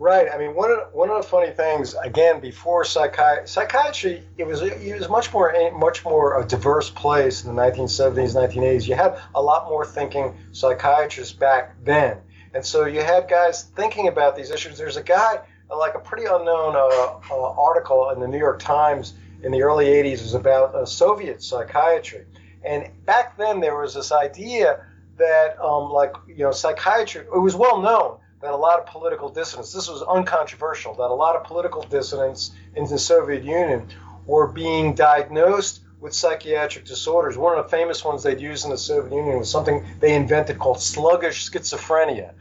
[0.00, 0.28] Right.
[0.32, 4.46] I mean, one of the, one of the funny things again before psychi- psychiatry, it
[4.46, 8.88] was it was much more much more a diverse place in the 1970s, 1980s.
[8.88, 12.16] You had a lot more thinking psychiatrists back then,
[12.54, 14.78] and so you had guys thinking about these issues.
[14.78, 19.12] There's a guy like a pretty unknown uh, uh, article in the New York Times
[19.42, 22.24] in the early 80s was about uh, Soviet psychiatry,
[22.64, 24.82] and back then there was this idea
[25.18, 29.28] that um, like you know psychiatry it was well known that a lot of political
[29.28, 33.88] dissidents, this was uncontroversial, that a lot of political dissidents in the Soviet Union
[34.26, 37.36] were being diagnosed with psychiatric disorders.
[37.36, 40.58] One of the famous ones they'd used in the Soviet Union was something they invented
[40.58, 42.32] called sluggish schizophrenia.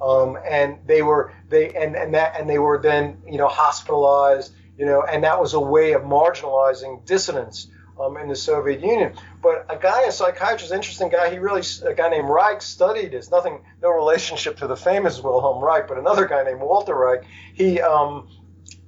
[0.00, 4.52] Um, and they were they and, and that and they were then you know hospitalized
[4.78, 7.66] you know and that was a way of marginalizing dissidents
[8.00, 9.14] um, in the Soviet Union.
[9.42, 13.30] But a guy, a psychiatrist, interesting guy, he really, a guy named Reich studied this.
[13.30, 17.24] Nothing, no relationship to the famous Wilhelm Reich, but another guy named Walter Reich.
[17.54, 18.28] He, um,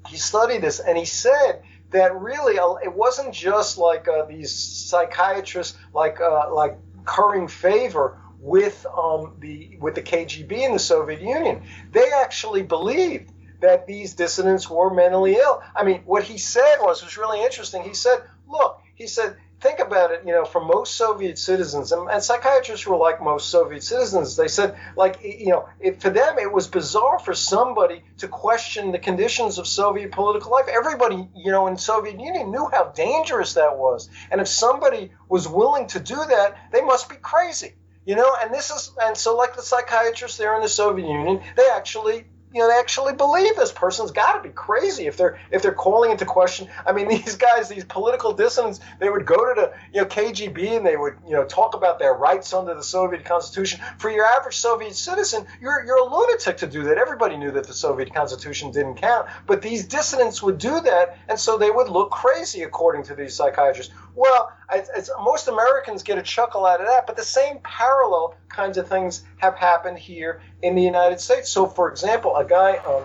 [0.08, 4.54] he studied this and he said that really uh, it wasn't just like uh, these
[4.54, 11.20] psychiatrists like uh, like currying favor with um, the with the KGB in the Soviet
[11.20, 11.62] Union.
[11.90, 15.62] They actually believed that these dissidents were mentally ill.
[15.76, 17.82] I mean, what he said was was really interesting.
[17.82, 22.10] He said, "Look, he said, think about it, you know, for most Soviet citizens, and,
[22.10, 24.36] and, psychiatrists were like most Soviet citizens.
[24.36, 28.92] They said, like, you know, it, for them, it was bizarre for somebody to question
[28.92, 30.66] the conditions of Soviet political life.
[30.68, 34.10] Everybody, you know, in Soviet Union knew how dangerous that was.
[34.30, 37.72] And if somebody was willing to do that, they must be crazy.
[38.04, 41.40] You know, and this is, and so like the psychiatrists there in the Soviet Union,
[41.56, 45.38] they actually you know they actually believe this person's got to be crazy if they're
[45.50, 46.68] if they're calling into question.
[46.86, 50.76] I mean these guys these political dissidents they would go to the you know kgb
[50.76, 53.80] and they would you know talk about their rights under the soviet constitution.
[53.98, 56.98] For your average soviet citizen you're you're a lunatic to do that.
[56.98, 59.28] Everybody knew that the soviet constitution didn't count.
[59.46, 63.34] But these dissidents would do that and so they would look crazy according to these
[63.34, 63.92] psychiatrists.
[64.14, 68.34] Well it's, it's, most americans get a chuckle out of that but the same parallel
[68.48, 71.48] kinds of things have happened here in the United States.
[71.48, 73.04] So, for example, a guy, um,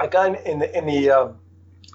[0.00, 1.28] a guy in the in the uh,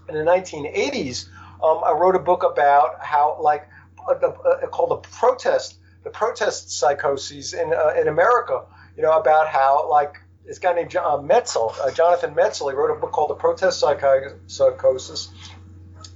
[0.07, 1.27] in the 1980s,
[1.63, 3.67] um, I wrote a book about how like
[4.07, 8.65] uh, uh, called the protest the protest psychoses in uh, in America.
[8.95, 12.75] You know about how like this guy named John, uh, Metzl, uh, Jonathan Metzl, he
[12.75, 15.29] wrote a book called The Protest Psychosis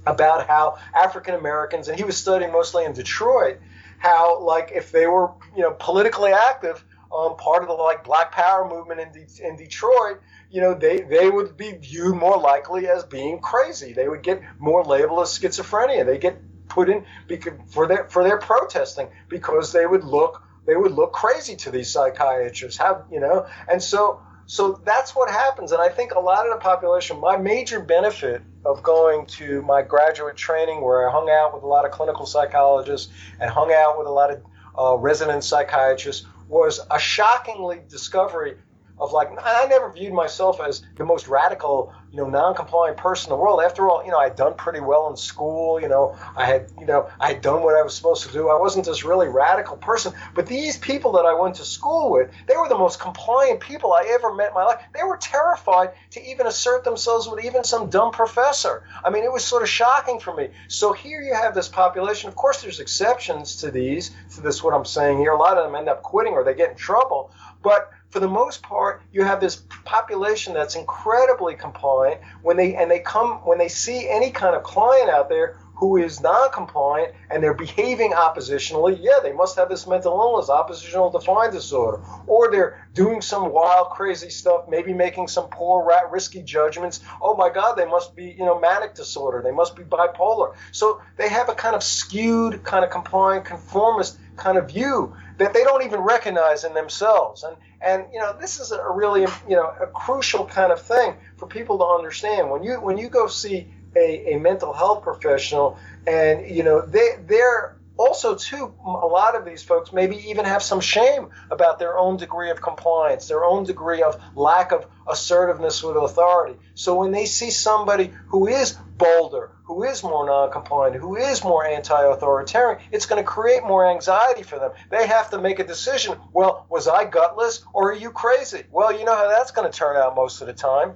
[0.06, 3.58] about how African Americans, and he was studying mostly in Detroit,
[3.98, 8.32] how like if they were you know politically active, um, part of the like Black
[8.32, 10.20] Power movement in, De- in Detroit,
[10.50, 13.92] you know they they would be viewed more likely as being crazy.
[13.92, 16.04] They would get more labeled as schizophrenia.
[16.04, 16.36] They get
[16.68, 21.12] put in because, for their for their protesting because they would look they would look
[21.12, 22.78] crazy to these psychiatrists.
[22.78, 23.46] Have you know?
[23.68, 25.72] And so so that's what happens.
[25.72, 27.20] And I think a lot of the population.
[27.20, 31.66] My major benefit of going to my graduate training where I hung out with a
[31.66, 34.42] lot of clinical psychologists and hung out with a lot of
[34.78, 38.56] uh, resident psychiatrists was a shockingly discovery
[38.98, 43.36] of like I never viewed myself as the most radical, you know, non-compliant person in
[43.36, 43.60] the world.
[43.60, 45.80] After all, you know, I'd done pretty well in school.
[45.80, 48.48] You know, I had, you know, I had done what I was supposed to do.
[48.48, 50.12] I wasn't this really radical person.
[50.32, 53.92] But these people that I went to school with, they were the most compliant people
[53.92, 54.80] I ever met in my life.
[54.94, 58.84] They were terrified to even assert themselves with even some dumb professor.
[59.04, 60.50] I mean, it was sort of shocking for me.
[60.68, 62.28] So here you have this population.
[62.28, 64.12] Of course, there's exceptions to these.
[64.36, 65.32] To this, what I'm saying here.
[65.32, 67.32] A lot of them end up quitting or they get in trouble.
[67.60, 72.20] But for the most part, you have this population that's incredibly compliant.
[72.42, 75.96] When they and they come when they see any kind of client out there who
[75.96, 81.52] is non-compliant and they're behaving oppositionally, yeah, they must have this mental illness, oppositional defiant
[81.52, 87.00] disorder, or they're doing some wild, crazy stuff, maybe making some poor, risky judgments.
[87.20, 89.42] Oh my God, they must be, you know, manic disorder.
[89.42, 90.54] They must be bipolar.
[90.70, 95.52] So they have a kind of skewed, kind of compliant, conformist kind of view that
[95.52, 97.42] they don't even recognize in themselves.
[97.42, 101.16] And and you know this is a really you know a crucial kind of thing
[101.36, 105.78] for people to understand when you when you go see a, a mental health professional
[106.06, 110.62] and you know they they're also too a lot of these folks maybe even have
[110.62, 115.82] some shame about their own degree of compliance their own degree of lack of assertiveness
[115.82, 116.58] with authority.
[116.74, 121.66] So when they see somebody who is bolder who is more non-compliant who is more
[121.66, 124.72] anti-authoritarian it's going to create more anxiety for them.
[124.90, 128.64] They have to make a decision well was i gutless or are you crazy?
[128.70, 130.94] Well you know how that's going to turn out most of the time.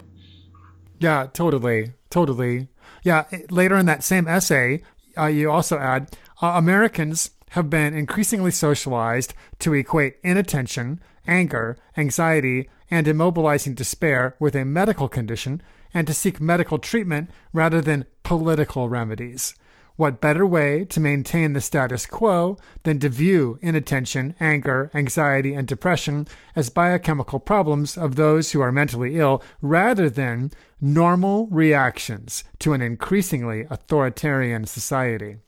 [0.98, 2.68] Yeah totally totally.
[3.02, 4.82] Yeah later in that same essay
[5.16, 12.68] uh, you also add uh, Americans have been increasingly socialized to equate inattention, anger, anxiety,
[12.90, 15.62] and immobilizing despair with a medical condition
[15.92, 19.54] and to seek medical treatment rather than political remedies.
[19.96, 25.66] What better way to maintain the status quo than to view inattention, anger, anxiety, and
[25.66, 32.74] depression as biochemical problems of those who are mentally ill rather than normal reactions to
[32.74, 35.38] an increasingly authoritarian society?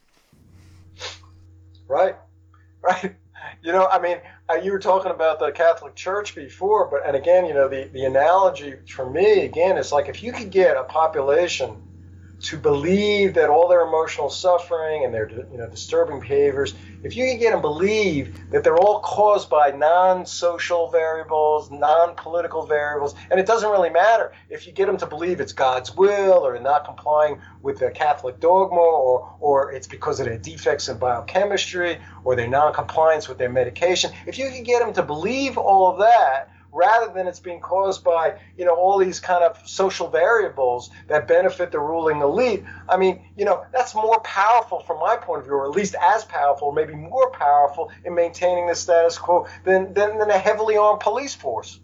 [1.90, 2.14] Right,
[2.82, 3.16] right.
[3.62, 4.18] You know, I mean,
[4.48, 7.90] uh, you were talking about the Catholic Church before, but and again, you know, the
[7.92, 11.76] the analogy for me again is like if you could get a population
[12.40, 17.24] to believe that all their emotional suffering and their you know disturbing behaviors if you
[17.26, 23.38] can get them to believe that they're all caused by non-social variables non-political variables and
[23.38, 24.32] it doesn't really matter.
[24.48, 28.40] If you get them to believe it's god's will or not complying with the catholic
[28.40, 33.50] dogma or or it's because of their defects in biochemistry or their non-compliance with their
[33.50, 37.60] medication if you can get them to believe all of that rather than it's being
[37.60, 42.64] caused by you know all these kind of social variables that benefit the ruling elite
[42.88, 45.94] i mean you know that's more powerful from my point of view or at least
[46.00, 50.76] as powerful maybe more powerful in maintaining the status quo than, than, than a heavily
[50.76, 51.80] armed police force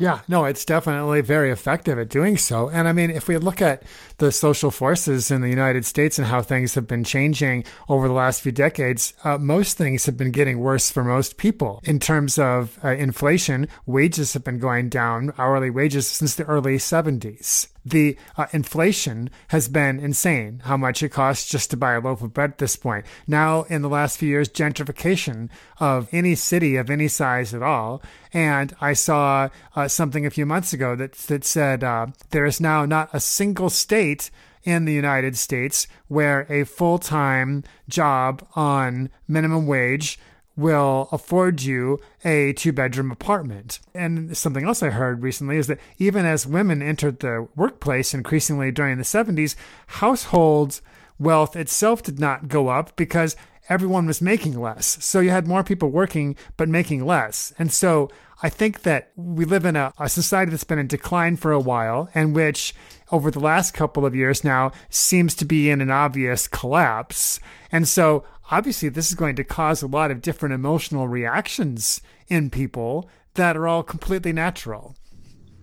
[0.00, 2.70] yeah, no, it's definitely very effective at doing so.
[2.70, 3.82] And I mean, if we look at
[4.16, 8.14] the social forces in the United States and how things have been changing over the
[8.14, 11.82] last few decades, uh, most things have been getting worse for most people.
[11.84, 16.78] In terms of uh, inflation, wages have been going down, hourly wages since the early
[16.78, 22.00] 70s the uh, inflation has been insane how much it costs just to buy a
[22.00, 23.06] loaf of bread at this point.
[23.26, 28.02] Now, in the last few years, gentrification of any city of any size at all.
[28.32, 32.60] And I saw uh, something a few months ago that, that said uh, there is
[32.60, 34.30] now not a single state
[34.62, 40.18] in the United States where a full time job on minimum wage
[40.56, 43.80] will afford you a two bedroom apartment.
[43.94, 48.70] And something else I heard recently is that even as women entered the workplace increasingly
[48.70, 49.54] during the 70s,
[49.86, 50.80] household
[51.18, 53.36] wealth itself did not go up because
[53.70, 55.02] everyone was making less.
[55.02, 57.54] So you had more people working but making less.
[57.58, 58.10] And so
[58.42, 61.60] I think that we live in a, a society that's been in decline for a
[61.60, 62.74] while and which
[63.12, 67.38] over the last couple of years now seems to be in an obvious collapse.
[67.70, 72.50] And so obviously this is going to cause a lot of different emotional reactions in
[72.50, 74.96] people that are all completely natural.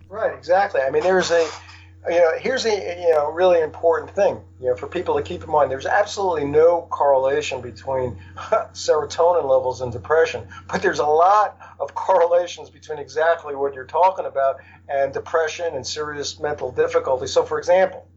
[0.09, 0.79] Right, exactly.
[0.79, 1.49] I mean, there's a,
[2.09, 5.43] you know, here's a, you know, really important thing, you know, for people to keep
[5.43, 5.69] in mind.
[5.71, 12.69] There's absolutely no correlation between serotonin levels and depression, but there's a lot of correlations
[12.69, 14.57] between exactly what you're talking about
[14.89, 17.27] and depression and serious mental difficulty.
[17.27, 18.07] So, for example,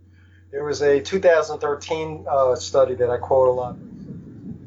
[0.50, 3.76] there was a 2013 uh, study that I quote a lot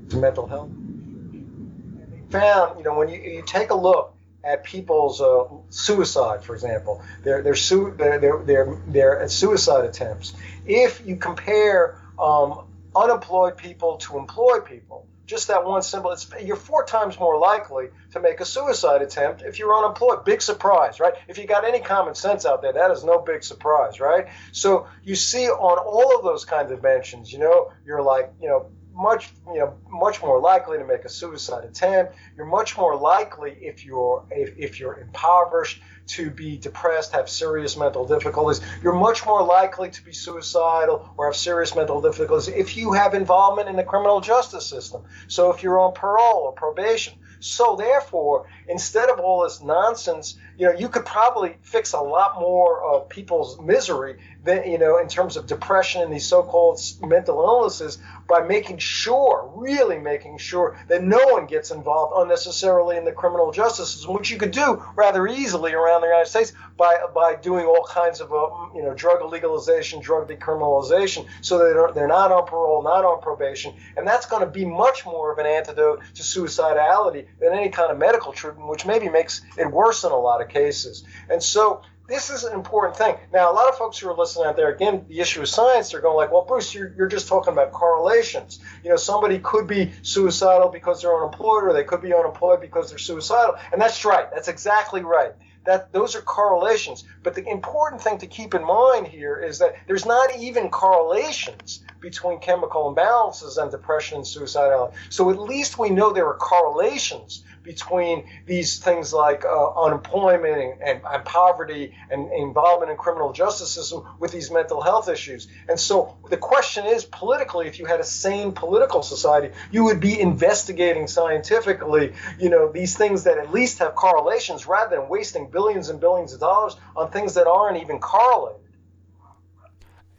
[0.09, 0.69] to mental health.
[0.69, 6.43] And they found, you know, when you, you take a look at people's uh, suicide,
[6.43, 10.33] for example, their their, su- their, their, their, their suicide attempts.
[10.65, 12.65] If you compare um,
[12.95, 18.19] unemployed people to employed people, just that one symbol, you're four times more likely to
[18.19, 20.25] make a suicide attempt if you're unemployed.
[20.25, 21.13] Big surprise, right?
[21.29, 24.27] If you got any common sense out there, that is no big surprise, right?
[24.51, 28.49] So you see on all of those kinds of dimensions, you know, you're like, you
[28.49, 32.15] know, much you know much more likely to make a suicide attempt.
[32.37, 37.77] You're much more likely if you're if, if you're impoverished to be depressed, have serious
[37.77, 38.61] mental difficulties.
[38.81, 43.13] You're much more likely to be suicidal or have serious mental difficulties if you have
[43.13, 45.03] involvement in the criminal justice system.
[45.27, 47.13] So if you're on parole or probation.
[47.39, 52.39] So therefore, instead of all this nonsense, you know, you could probably fix a lot
[52.39, 57.41] more of people's misery than, you know, in terms of depression and these so-called mental
[57.41, 57.97] illnesses
[58.28, 63.51] by making sure, really making sure that no one gets involved unnecessarily in the criminal
[63.51, 67.66] justice system, which you could do rather easily around the United States by by doing
[67.66, 72.32] all kinds of, uh, you know, drug legalization, drug decriminalization, so that they're, they're not
[72.32, 76.01] on parole, not on probation, and that's going to be much more of an antidote
[76.16, 80.18] to suicidality than any kind of medical treatment, which maybe makes it worse in a
[80.18, 81.04] lot of cases.
[81.30, 83.16] And so this is an important thing.
[83.32, 85.91] Now, a lot of folks who are listening out there, again, the issue of science,
[85.91, 88.60] they're going like, well, Bruce, you're, you're just talking about correlations.
[88.84, 92.89] You know, somebody could be suicidal because they're unemployed, or they could be unemployed because
[92.89, 93.56] they're suicidal.
[93.72, 94.30] And that's right.
[94.32, 95.32] That's exactly right.
[95.66, 97.06] That those are correlations.
[97.24, 101.86] But the important thing to keep in mind here is that there's not even correlations
[102.04, 104.93] between chemical imbalances and depression and suicidality.
[105.10, 110.82] So at least we know there are correlations between these things like uh, unemployment and,
[110.82, 115.47] and, and, poverty and involvement in criminal justice system with these mental health issues.
[115.70, 120.01] And so the question is politically, if you had a sane political society, you would
[120.01, 125.49] be investigating scientifically, you know, these things that at least have correlations rather than wasting
[125.49, 128.62] billions and billions of dollars on things that aren't even correlated.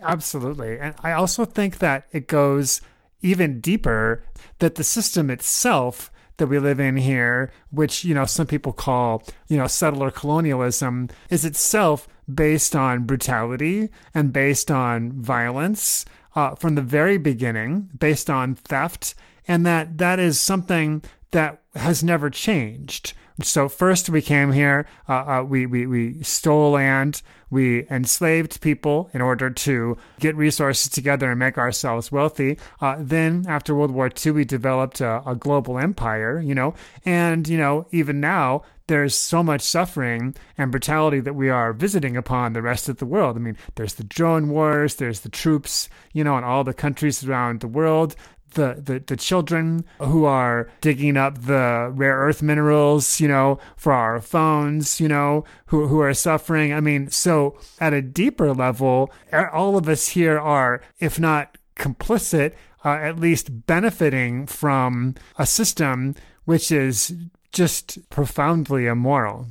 [0.03, 0.79] Absolutely.
[0.79, 2.81] And I also think that it goes
[3.23, 4.23] even deeper
[4.59, 9.23] that the system itself that we live in here, which, you know, some people call,
[9.49, 16.75] you know, settler colonialism, is itself based on brutality and based on violence uh, from
[16.75, 19.15] the very beginning, based on theft,
[19.47, 21.03] and that that is something
[21.35, 23.13] that has never changed.
[23.43, 27.21] So first we came here, uh, uh, we, we, we stole land,
[27.51, 32.57] we enslaved people in order to get resources together and make ourselves wealthy.
[32.81, 36.75] Uh, then after World War II, we developed a, a global empire, you know,
[37.05, 42.17] and, you know, even now, there's so much suffering and brutality that we are visiting
[42.17, 43.37] upon the rest of the world.
[43.37, 47.25] I mean, there's the drone wars, there's the troops, you know, in all the countries
[47.25, 48.15] around the world
[48.55, 53.93] the, the, the children who are digging up the rare earth minerals, you know, for
[53.93, 56.73] our phones, you know, who, who are suffering.
[56.73, 59.13] I mean, so at a deeper level,
[59.53, 66.15] all of us here are, if not complicit, uh, at least benefiting from a system
[66.45, 67.15] which is
[67.53, 69.47] just profoundly immoral.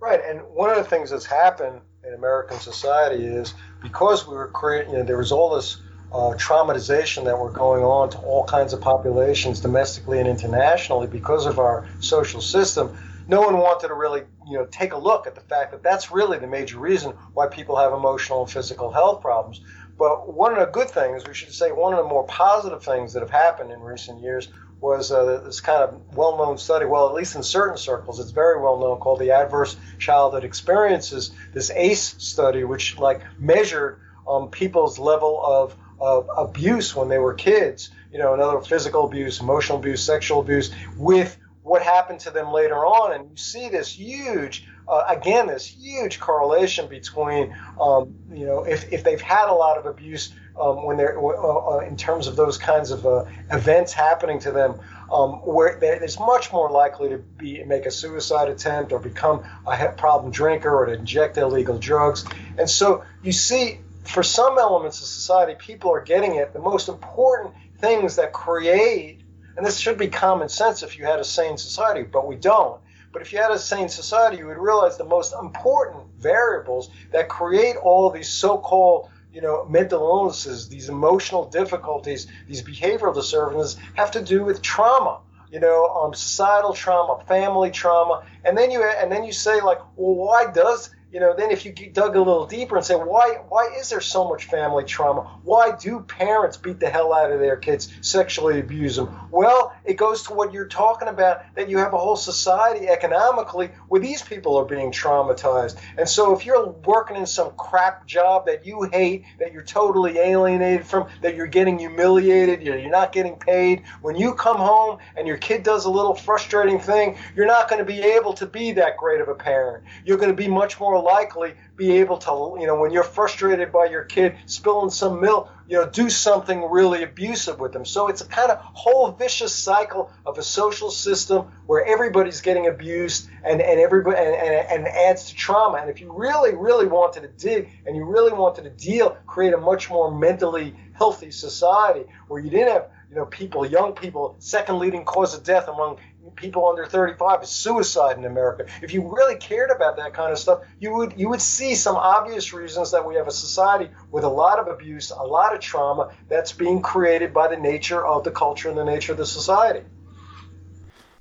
[0.00, 0.20] Right.
[0.24, 4.92] And one of the things that's happened in American society is because we were creating,
[4.92, 5.78] you know, there was all this
[6.12, 11.46] uh, traumatization that were going on to all kinds of populations domestically and internationally because
[11.46, 12.96] of our social system,
[13.28, 16.10] no one wanted to really you know take a look at the fact that that's
[16.10, 19.60] really the major reason why people have emotional and physical health problems.
[19.96, 23.12] But one of the good things, we should say, one of the more positive things
[23.12, 24.48] that have happened in recent years
[24.80, 26.86] was uh, this kind of well-known study.
[26.86, 31.32] Well, at least in certain circles, it's very well known, called the Adverse Childhood Experiences.
[31.52, 37.34] This ACE study, which like measured um, people's level of of abuse when they were
[37.34, 42.52] kids, you know, another physical abuse, emotional abuse, sexual abuse, with what happened to them
[42.52, 43.12] later on.
[43.12, 48.92] And you see this huge, uh, again, this huge correlation between, um, you know, if,
[48.92, 52.36] if they've had a lot of abuse um, when they're uh, uh in terms of
[52.36, 54.80] those kinds of uh, events happening to them,
[55.12, 59.88] um, where it's much more likely to be make a suicide attempt or become a
[59.96, 62.24] problem drinker or to inject illegal drugs.
[62.58, 66.52] And so you see for some elements of society, people are getting it.
[66.52, 69.20] The most important things that create,
[69.56, 72.80] and this should be common sense if you had a sane society, but we don't.
[73.12, 77.28] But if you had a sane society, you would realize the most important variables that
[77.28, 84.10] create all these so-called you know, mental illnesses, these emotional difficulties, these behavioral disturbances have
[84.12, 85.20] to do with trauma.
[85.50, 89.80] You know, um, societal trauma, family trauma, and then you and then you say like,
[89.96, 93.38] well, why does you know, then if you dug a little deeper and say, why,
[93.48, 95.22] why is there so much family trauma?
[95.42, 99.28] Why do parents beat the hell out of their kids, sexually abuse them?
[99.30, 103.70] Well, it goes to what you're talking about that you have a whole society economically
[103.88, 105.78] where these people are being traumatized.
[105.98, 110.18] And so if you're working in some crap job that you hate, that you're totally
[110.18, 115.26] alienated from, that you're getting humiliated, you're not getting paid, when you come home and
[115.26, 118.72] your kid does a little frustrating thing, you're not going to be able to be
[118.72, 119.82] that great of a parent.
[120.04, 123.72] You're going to be much more likely be able to, you know, when you're frustrated
[123.72, 127.84] by your kid spilling some milk, you know, do something really abusive with them.
[127.84, 132.66] So it's a kind of whole vicious cycle of a social system where everybody's getting
[132.66, 135.78] abused and, and everybody and, and, and adds to trauma.
[135.78, 139.54] And if you really, really wanted to dig and you really wanted to deal, create
[139.54, 144.36] a much more mentally healthy society where you didn't have you know, people, young people,
[144.38, 145.98] second leading cause of death among
[146.36, 148.66] people under 35 is suicide in America.
[148.82, 151.96] If you really cared about that kind of stuff, you would you would see some
[151.96, 155.60] obvious reasons that we have a society with a lot of abuse, a lot of
[155.60, 159.26] trauma that's being created by the nature of the culture and the nature of the
[159.26, 159.84] society.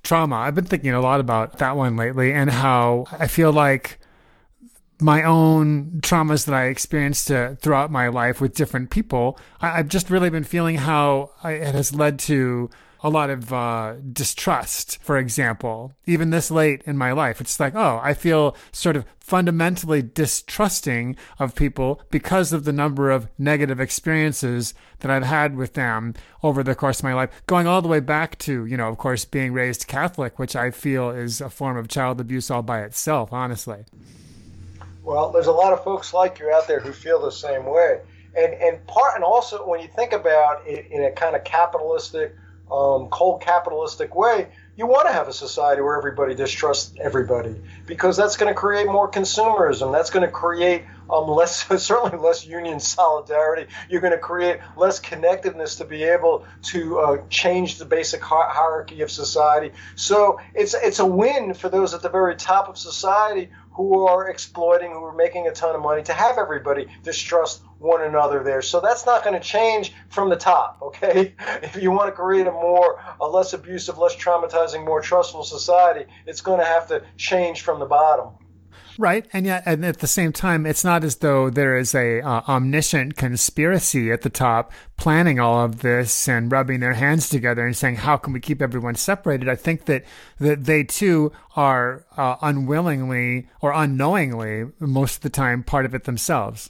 [0.04, 0.38] Trauma.
[0.38, 4.00] I've been thinking a lot about that one lately and how I feel like
[5.02, 9.88] my own traumas that I experienced uh, throughout my life with different people, I, have
[9.88, 12.70] just really been feeling how I, it has led to
[13.02, 17.40] a lot of uh, distrust, for example, even this late in my life.
[17.40, 23.12] It's like, oh, I feel sort of fundamentally distrusting of people because of the number
[23.12, 27.68] of negative experiences that I've had with them over the course of my life, going
[27.68, 31.12] all the way back to, you know, of course, being raised Catholic, which I feel
[31.12, 33.86] is a form of child abuse all by itself, honestly.
[35.04, 38.02] Well, there's a lot of folks like you out there who feel the same way.
[38.36, 42.36] And, and part and also when you think about it in a kind of capitalistic
[42.72, 47.56] um, cold capitalistic way, you want to have a society where everybody distrusts everybody
[47.86, 49.92] because that's going to create more consumerism.
[49.92, 53.70] That's going to create um, less, certainly less union solidarity.
[53.90, 59.02] You're going to create less connectedness to be able to uh, change the basic hierarchy
[59.02, 59.72] of society.
[59.96, 63.50] So it's it's a win for those at the very top of society
[63.80, 68.02] who are exploiting, who are making a ton of money, to have everybody distrust one
[68.02, 68.62] another there.
[68.62, 71.34] So that's not going to change from the top, okay?
[71.64, 76.12] If you want to create a more, a less abusive, less traumatizing, more trustful society,
[76.26, 78.34] it's going to have to change from the bottom.
[79.00, 82.20] Right, and yet, and at the same time, it's not as though there is a
[82.20, 87.66] uh, omniscient conspiracy at the top planning all of this and rubbing their hands together
[87.66, 90.04] and saying, "How can we keep everyone separated?" I think that
[90.40, 96.04] that they too are uh, unwillingly or unknowingly, most of the time, part of it
[96.04, 96.70] themselves.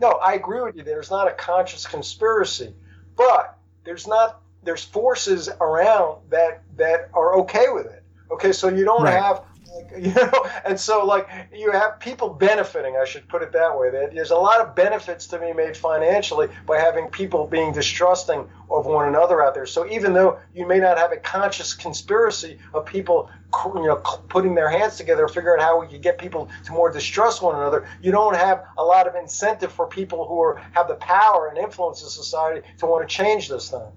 [0.00, 0.84] No, I agree with you.
[0.84, 2.72] There's not a conscious conspiracy,
[3.16, 4.42] but there's not.
[4.62, 8.04] There's forces around that that are okay with it.
[8.30, 9.20] Okay, so you don't right.
[9.20, 9.42] have
[9.98, 13.90] you know and so like you have people benefiting i should put it that way.
[13.90, 18.86] There's a lot of benefits to be made financially by having people being distrusting of
[18.86, 19.66] one another out there.
[19.66, 23.30] So even though you may not have a conscious conspiracy of people
[23.74, 23.96] you know
[24.28, 27.42] putting their hands together to figure out how we can get people to more distrust
[27.42, 30.94] one another you don't have a lot of incentive for people who are have the
[30.94, 33.92] power and influence in society to want to change this thing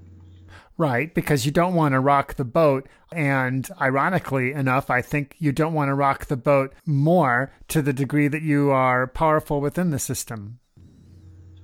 [0.78, 2.88] Right, because you don't want to rock the boat.
[3.11, 7.93] And ironically enough, I think you don't want to rock the boat more to the
[7.93, 10.59] degree that you are powerful within the system.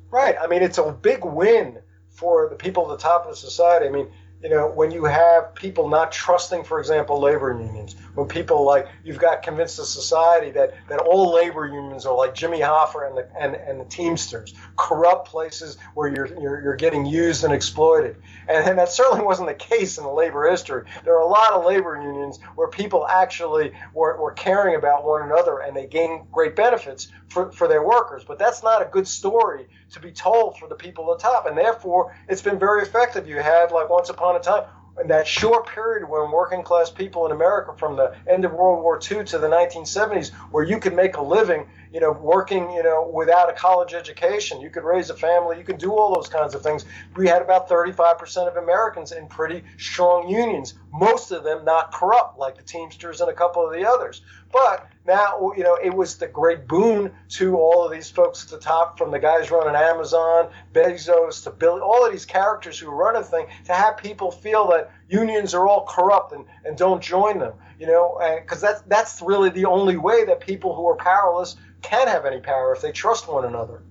[0.10, 0.36] Right.
[0.40, 3.86] I mean, it's a big win for the people at the top of society.
[3.86, 4.10] I mean,
[4.44, 8.88] you know, when you have people not trusting, for example, labor unions, when people like
[9.04, 13.18] you've got convinced the society that, that all labor unions are like Jimmy Hoffa and
[13.18, 18.16] the and, and the Teamsters, corrupt places where you're, you're you're getting used and exploited.
[18.48, 20.86] And, and that certainly wasn't the case in the labor history.
[21.04, 25.22] There are a lot of labor unions where people actually were, were caring about one
[25.22, 28.24] another and they gain great benefits for, for their workers.
[28.24, 31.46] But that's not a good story to be told for the people at the top.
[31.46, 33.28] And therefore, it's been very effective.
[33.28, 34.64] You had, like, once upon a time,
[35.02, 38.84] in that short period when working class people in America from the end of World
[38.84, 42.84] War II to the 1970s, where you could make a living, you know, working, you
[42.84, 46.30] know, without a college education, you could raise a family, you could do all those
[46.30, 46.86] kinds of things.
[47.16, 52.38] We had about 35% of Americans in pretty strong unions, most of them not corrupt
[52.38, 54.22] like the Teamsters and a couple of the others.
[54.52, 58.50] But now, you know, it was the great boon to all of these folks at
[58.52, 63.16] the top, from the guys running Amazon, Bezos, to all of these characters who run
[63.16, 67.40] a thing, to have people feel that unions are all corrupt and, and don't join
[67.40, 71.58] them, you know, because that's, that's really the only way that people who are powerless
[71.82, 73.84] can have any power if they trust one another.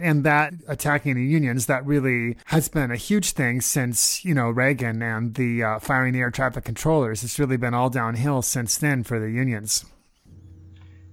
[0.00, 4.48] And that attacking the unions, that really has been a huge thing since, you know,
[4.48, 7.24] Reagan and the uh, firing the air traffic controllers.
[7.24, 9.84] It's really been all downhill since then for the unions.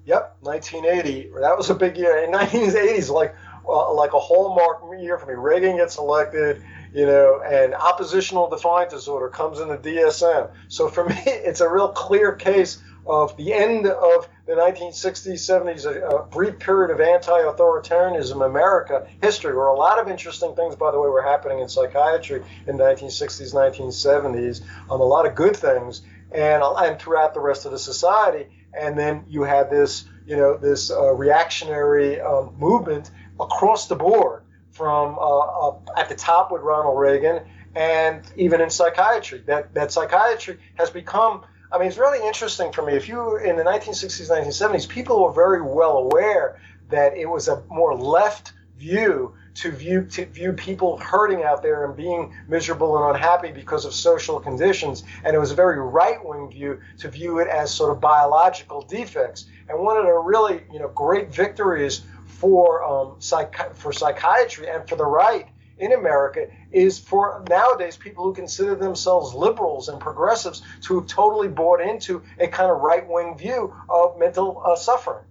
[0.06, 1.32] Yep, 1980.
[1.42, 2.24] That was a big year.
[2.24, 3.36] In 1980s, like
[3.68, 5.34] uh, like a hallmark year for me.
[5.34, 6.64] Reagan gets elected,
[6.96, 10.50] you know, and oppositional defiant disorder comes in the DSM.
[10.70, 15.86] So for me, it's a real clear case of the end of the 1960s, 70s,
[15.86, 20.90] a, brief period of anti-authoritarianism in America history, where a lot of interesting things, by
[20.90, 24.62] the way, were happening in psychiatry in the 1960s, 1970s.
[24.90, 26.02] Um, a lot of good things,
[26.32, 28.48] and and throughout the rest of the society.
[28.74, 34.44] And then you had this, you know, this uh, reactionary um, movement across the board,
[34.76, 37.46] from uh, uh, at the top with Ronald Reagan,
[37.76, 39.42] and even in psychiatry.
[39.48, 42.94] That that psychiatry has become I mean, it's really interesting for me.
[42.94, 47.64] If you in the 1960s, 1970s, people were very well aware that it was a
[47.70, 53.16] more left view to view to view people hurting out there and being miserable and
[53.16, 57.40] unhappy because of social conditions, and it was a very right wing view to view
[57.40, 59.46] it as sort of biological defects.
[59.70, 62.02] And one of the really you know great victories
[62.36, 65.48] for um, psych- for psychiatry and for the right
[65.78, 71.48] in America is for nowadays people who consider themselves liberals and progressives to have totally
[71.48, 75.24] bought into a kind of right wing view of mental uh, suffering.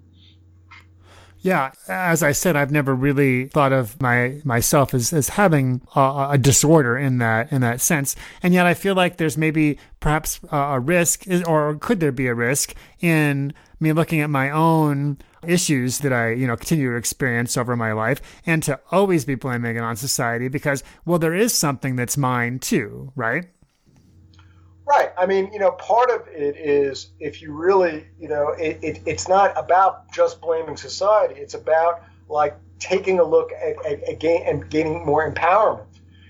[1.41, 6.29] Yeah, as I said, I've never really thought of my myself as, as having a,
[6.31, 10.41] a disorder in that in that sense, and yet I feel like there's maybe perhaps
[10.51, 13.53] a, a risk, or could there be a risk in
[13.85, 17.93] me looking at my own issues that I, you know, continue to experience over my
[17.93, 22.17] life and to always be blaming it on society because, well, there is something that's
[22.17, 23.47] mine too, right?
[24.87, 25.11] Right.
[25.17, 29.03] I mean, you know, part of it is if you really, you know, it, it,
[29.07, 31.41] it's not about just blaming society.
[31.41, 35.87] It's about like taking a look at, at, at gain, and gaining more empowerment,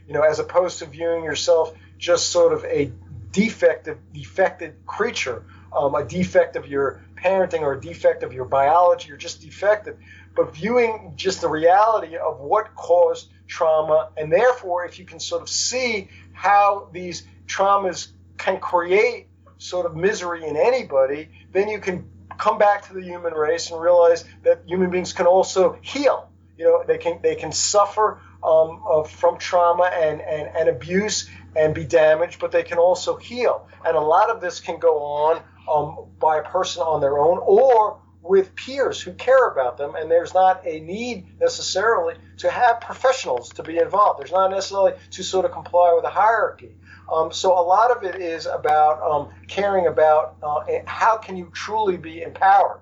[0.07, 2.93] you know, as opposed to viewing yourself just sort of a
[3.33, 5.45] defective, defected creature,
[5.77, 9.97] um, a defect of your parenting or a defect of your biology, you're just defective.
[10.37, 15.43] But viewing just the reality of what caused trauma, and therefore, if you can sort
[15.43, 19.29] of see how these traumas can create
[19.59, 23.81] sort of misery in anybody, then you can come back to the human race and
[23.81, 26.29] realize that human beings can also heal.
[26.59, 31.29] You know, they can they can suffer um, uh, from trauma and, and, and abuse
[31.57, 33.69] and be damaged, but they can also heal.
[33.85, 37.39] And a lot of this can go on um, by a person on their own
[37.43, 42.81] or with peers who care about them, and there's not a need necessarily to have
[42.81, 44.19] professionals to be involved.
[44.19, 46.75] There's not necessarily to sort of comply with a hierarchy.
[47.13, 51.51] Um, so a lot of it is about um, caring about uh, how can you
[51.53, 52.81] truly be empowered.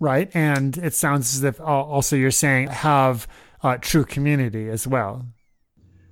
[0.00, 3.26] Right, and it sounds as if also you're saying have
[3.62, 5.26] uh, true community as well.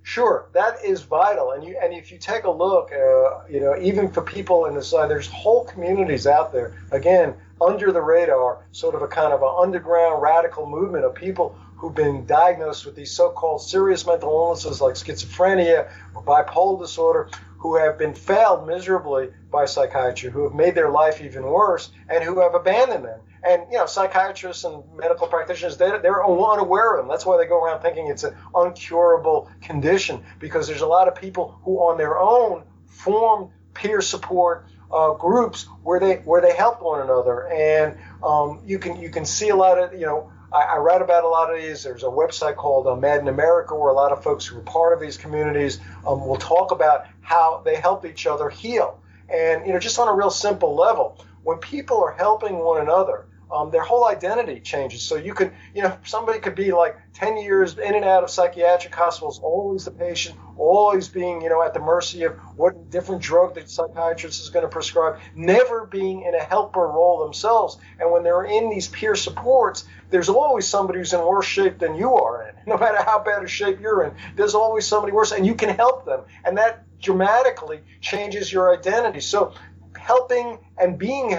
[0.07, 3.75] Sure, that is vital, and you and if you take a look, uh, you know,
[3.81, 6.77] even for people in the side, there's whole communities out there.
[6.93, 11.57] Again, under the radar, sort of a kind of an underground radical movement of people
[11.77, 17.77] who've been diagnosed with these so-called serious mental illnesses like schizophrenia or bipolar disorder, who
[17.77, 22.41] have been failed miserably by psychiatry, who have made their life even worse, and who
[22.41, 23.21] have abandoned them.
[23.45, 27.09] And you know, psychiatrists and medical practitioners, they, they're unaware of them.
[27.09, 31.15] That's why they go around thinking it's an uncurable condition because there's a lot of
[31.15, 36.81] people who, on their own, form peer support uh, groups where they where they help
[36.81, 37.49] one another.
[37.49, 40.31] And um, you can you can see a lot of you know.
[40.53, 41.83] I, I write about a lot of these.
[41.83, 44.63] There's a website called uh, Mad in America where a lot of folks who are
[44.63, 49.01] part of these communities um, will talk about how they help each other heal.
[49.29, 53.27] And you know, just on a real simple level, when people are helping one another,
[53.55, 55.03] um, their whole identity changes.
[55.03, 58.31] So you could, you know, somebody could be like 10 years in and out of
[58.31, 63.23] psychiatric hospitals, always the patient, always being, you know, at the mercy of what different
[63.23, 67.79] drug the psychiatrist is going to prescribe, never being in a helper role themselves.
[68.01, 71.95] And when they're in these peer supports, there's always somebody who's in worse shape than
[71.95, 72.55] you are in.
[72.67, 75.69] No matter how bad a shape you're in, there's always somebody worse, and you can
[75.69, 76.23] help them.
[76.45, 79.21] And that dramatically changes your identity.
[79.21, 79.53] So
[79.97, 81.39] helping and being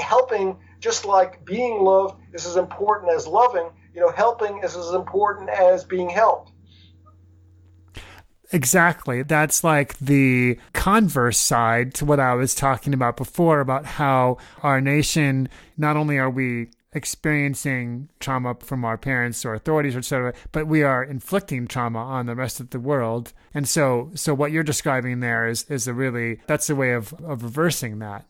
[0.00, 4.90] helping just like being loved is as important as loving, you know, helping is as
[4.92, 6.50] important as being helped.
[8.50, 9.22] Exactly.
[9.22, 14.80] That's like the converse side to what I was talking about before about how our
[14.80, 15.48] nation,
[15.78, 20.82] not only are we experiencing trauma from our parents or authorities, or etc., but we
[20.82, 23.32] are inflicting trauma on the rest of the world.
[23.54, 27.14] And so, so what you're describing there is, is a really, that's a way of,
[27.24, 28.26] of reversing that.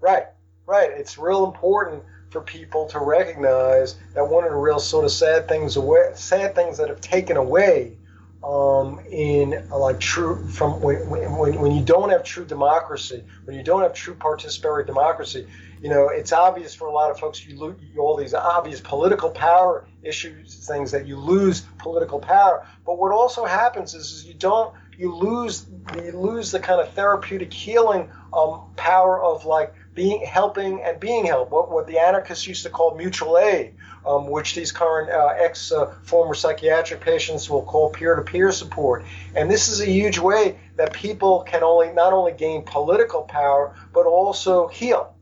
[0.00, 0.26] Right.
[0.70, 0.92] Right.
[0.92, 5.48] It's real important for people to recognize that one of the real sort of sad
[5.48, 7.96] things away, sad things that have taken away
[8.44, 13.64] um, in like true from when, when, when you don't have true democracy, when you
[13.64, 15.48] don't have true participatory democracy,
[15.82, 19.30] you know, it's obvious for a lot of folks you lose all these obvious political
[19.30, 22.64] power issues, things that you lose political power.
[22.86, 25.66] But what also happens is, is you don't you lose
[25.96, 31.26] you lose the kind of therapeutic healing um, power of like being helping and being
[31.26, 31.50] helped.
[31.50, 33.74] What what the anarchists used to call mutual aid,
[34.06, 38.52] um, which these current uh, ex uh, former psychiatric patients will call peer to peer
[38.52, 39.04] support.
[39.34, 43.74] And this is a huge way that people can only not only gain political power
[43.92, 45.14] but also heal.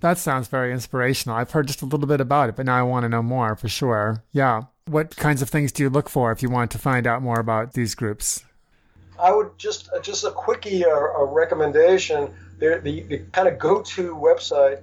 [0.00, 1.36] That sounds very inspirational.
[1.36, 3.56] I've heard just a little bit about it, but now I want to know more
[3.56, 4.22] for sure.
[4.32, 4.64] Yeah.
[4.86, 7.40] What kinds of things do you look for if you want to find out more
[7.40, 8.44] about these groups?
[9.18, 12.34] I would just uh, just a quickie uh, a recommendation.
[12.64, 14.82] The, the, the kind of go-to website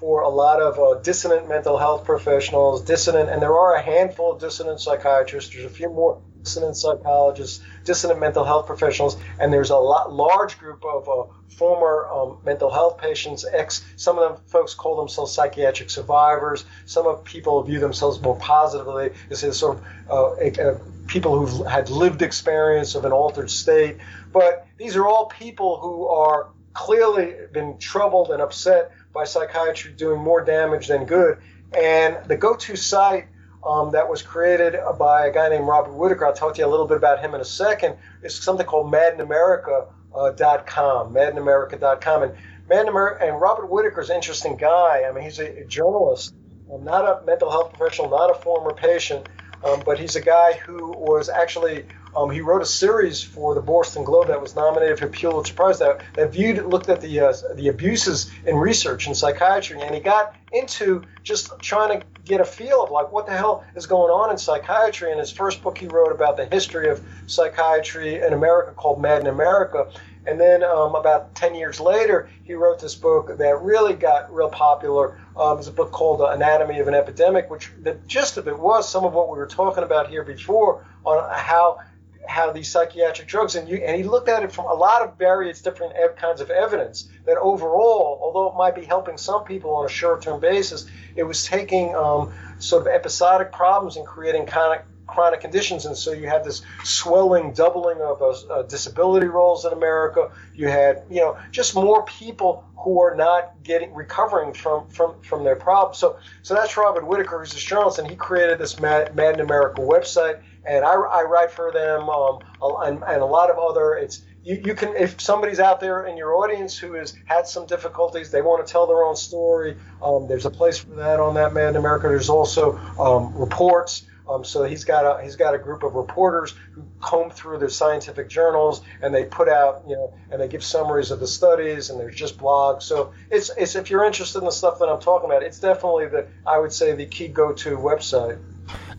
[0.00, 4.32] for a lot of uh, dissonant mental health professionals, dissonant, and there are a handful
[4.32, 5.52] of dissonant psychiatrists.
[5.52, 10.58] There's a few more dissonant psychologists, dissonant mental health professionals, and there's a lot large
[10.58, 13.44] group of uh, former um, mental health patients.
[13.44, 16.64] Ex, some of them folks call themselves psychiatric survivors.
[16.86, 21.66] Some of people view themselves more positively as sort of uh, a, a, people who've
[21.66, 23.98] had lived experience of an altered state.
[24.32, 30.20] But these are all people who are clearly been troubled and upset by psychiatry doing
[30.20, 31.38] more damage than good.
[31.76, 33.26] And the go-to site
[33.64, 36.26] um, that was created by a guy named Robert Whitaker.
[36.26, 37.96] I'll talk to you a little bit about him in a second.
[38.22, 42.22] is something called MadinAmerica.com, uh, MadinAmerica.com.
[42.22, 42.34] And
[42.68, 45.02] Madden and Robert Whitaker's an interesting guy.
[45.06, 46.34] I mean, he's a, a journalist,
[46.72, 49.28] um, not a mental health professional, not a former patient,
[49.64, 51.84] um, but he's a guy who was actually
[52.16, 55.78] um, he wrote a series for the Boston Globe that was nominated for Pulitzer Prize
[55.78, 60.00] that, that viewed looked at the uh, the abuses in research in psychiatry, and he
[60.00, 64.10] got into just trying to get a feel of like what the hell is going
[64.10, 65.10] on in psychiatry.
[65.10, 69.20] And his first book he wrote about the history of psychiatry in America called Mad
[69.20, 69.90] in America.
[70.26, 74.50] And then um, about 10 years later, he wrote this book that really got real
[74.50, 75.18] popular.
[75.36, 78.88] Um, it's a book called Anatomy of an Epidemic, which the gist of it was
[78.88, 81.78] some of what we were talking about here before on how
[82.26, 85.16] how these psychiatric drugs and you and he looked at it from a lot of
[85.16, 89.74] various different ev- kinds of evidence that overall although it might be helping some people
[89.74, 90.86] on a short-term basis
[91.16, 95.86] it was taking um, sort of episodic problems and creating chronic chronic conditions.
[95.86, 100.30] And so you had this swelling doubling of uh, uh, disability rolls in america.
[100.54, 105.44] You had you know just more people who are not getting recovering from from from
[105.44, 105.98] their problems.
[105.98, 109.80] So so that's robert whitaker who's a journalist and he created this mad, Madden America
[109.80, 112.38] website and I, I write for them um,
[112.82, 113.94] and, and, a lot of other.
[113.94, 117.66] It's you, you can if somebody's out there in your audience who has had some
[117.66, 119.76] difficulties, they want to tell their own story.
[120.02, 122.08] Um, there's a place for that on that Mad in America.
[122.08, 124.06] There's also um, reports.
[124.28, 127.68] Um, so he's got a he's got a group of reporters who comb through the
[127.68, 131.90] scientific journals and they put out you know and they give summaries of the studies
[131.90, 132.82] and there's just blogs.
[132.82, 136.06] So it's it's if you're interested in the stuff that I'm talking about, it's definitely
[136.06, 138.38] the I would say the key go-to website.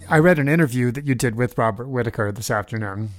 [0.09, 3.09] I read an interview that you did with Robert Whitaker this afternoon.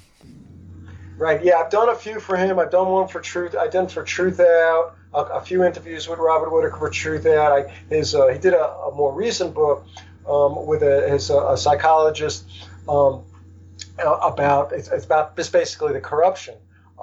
[1.17, 1.43] Right.
[1.45, 2.59] Yeah, I've done a few for him.
[2.59, 3.55] I've done one for Truth.
[3.55, 4.93] I've done for Truthout.
[5.15, 7.67] A, a few interviews with Robert Whitaker for Truthout.
[7.67, 9.87] I, his uh, he did a, a, more recent book
[10.27, 12.45] um, with a, his uh, a psychologist
[12.89, 13.23] um,
[13.99, 16.55] about it's, it's about this basically the corruption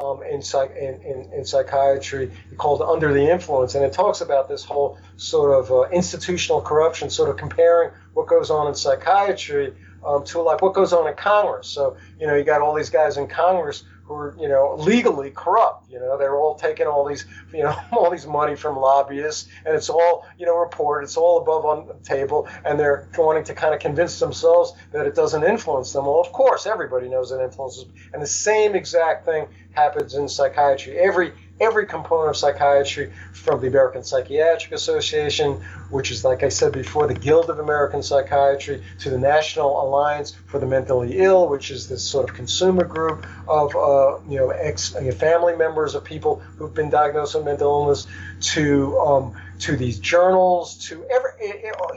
[0.02, 3.76] um, in, psych, in, in, in, psychiatry called Under the Influence.
[3.76, 8.28] And it talks about this whole sort of uh, institutional corruption, sort of comparing what
[8.28, 9.74] goes on in psychiatry
[10.06, 11.68] um, to like what goes on in Congress.
[11.68, 15.30] So, you know, you got all these guys in Congress who are, you know, legally
[15.30, 15.90] corrupt.
[15.90, 19.76] You know, they're all taking all these, you know, all these money from lobbyists, and
[19.76, 21.06] it's all, you know, reported.
[21.06, 25.06] It's all above on the table, and they're wanting to kind of convince themselves that
[25.06, 26.06] it doesn't influence them.
[26.06, 30.98] Well, of course, everybody knows it influences, and the same exact thing happens in psychiatry.
[30.98, 31.32] Every
[31.62, 37.08] every component of psychiatry, from the American Psychiatric Association, which is, like I said before,
[37.08, 41.88] the Guild of American Psychiatry, to the National Alliance for the Mentally Ill, which is
[41.88, 46.04] this sort of consumer group of uh, you know ex you know, family members of
[46.04, 48.08] people who've been diagnosed with mental illness,
[48.42, 51.32] to um, to these journals, to every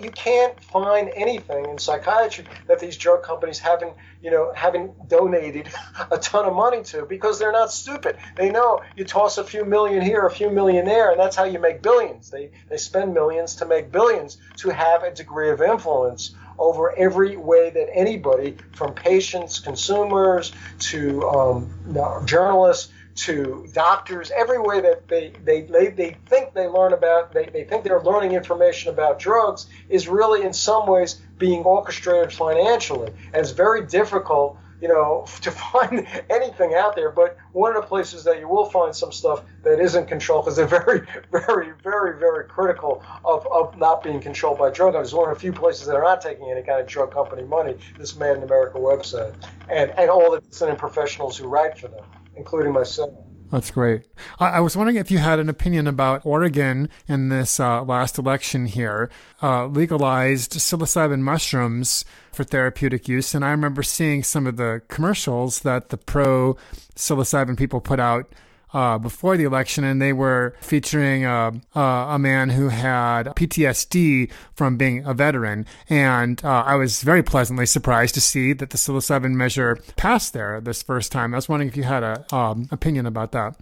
[0.00, 5.68] you can't find anything in psychiatry that these drug companies haven't you know haven't donated
[6.10, 8.16] a ton of money to because they're not stupid.
[8.36, 11.44] They know you toss a few million here, a few million there, and that's how
[11.44, 12.30] you make billions.
[12.30, 17.36] They they spend millions to make billions to have a degree of influence over every
[17.36, 25.32] way that anybody, from patients, consumers, to um, journalists, to doctors, every way that they,
[25.44, 29.66] they, they, they think they learn about, they, they think they're learning information about drugs
[29.88, 33.08] is really in some ways being orchestrated financially.
[33.08, 37.10] And it's very difficult you know, to find anything out there.
[37.10, 40.56] But one of the places that you will find some stuff that isn't controlled, because
[40.56, 45.14] they're very, very, very, very critical of, of not being controlled by drug companies.
[45.14, 47.76] One of the few places that are not taking any kind of drug company money,
[47.96, 49.34] this Mad in America website,
[49.70, 52.04] and, and all the dissident professionals who write for them,
[52.36, 53.14] including myself.
[53.52, 54.06] That's great.
[54.40, 58.16] I, I, was wondering if you had an opinion about Oregon in this uh, last
[58.16, 59.10] election here,
[59.42, 63.34] uh, legalized psilocybin mushrooms for therapeutic use.
[63.34, 66.56] And I remember seeing some of the commercials that the pro
[66.96, 68.32] psilocybin people put out
[68.72, 71.28] uh, before the election, and they were featuring a,
[71.74, 75.66] uh, uh, a man who had PTSD from being a veteran.
[75.88, 80.60] And uh, I was very pleasantly surprised to see that the psilocybin measure passed there
[80.60, 81.34] this first time.
[81.34, 83.56] I was wondering if you had an um, opinion about that.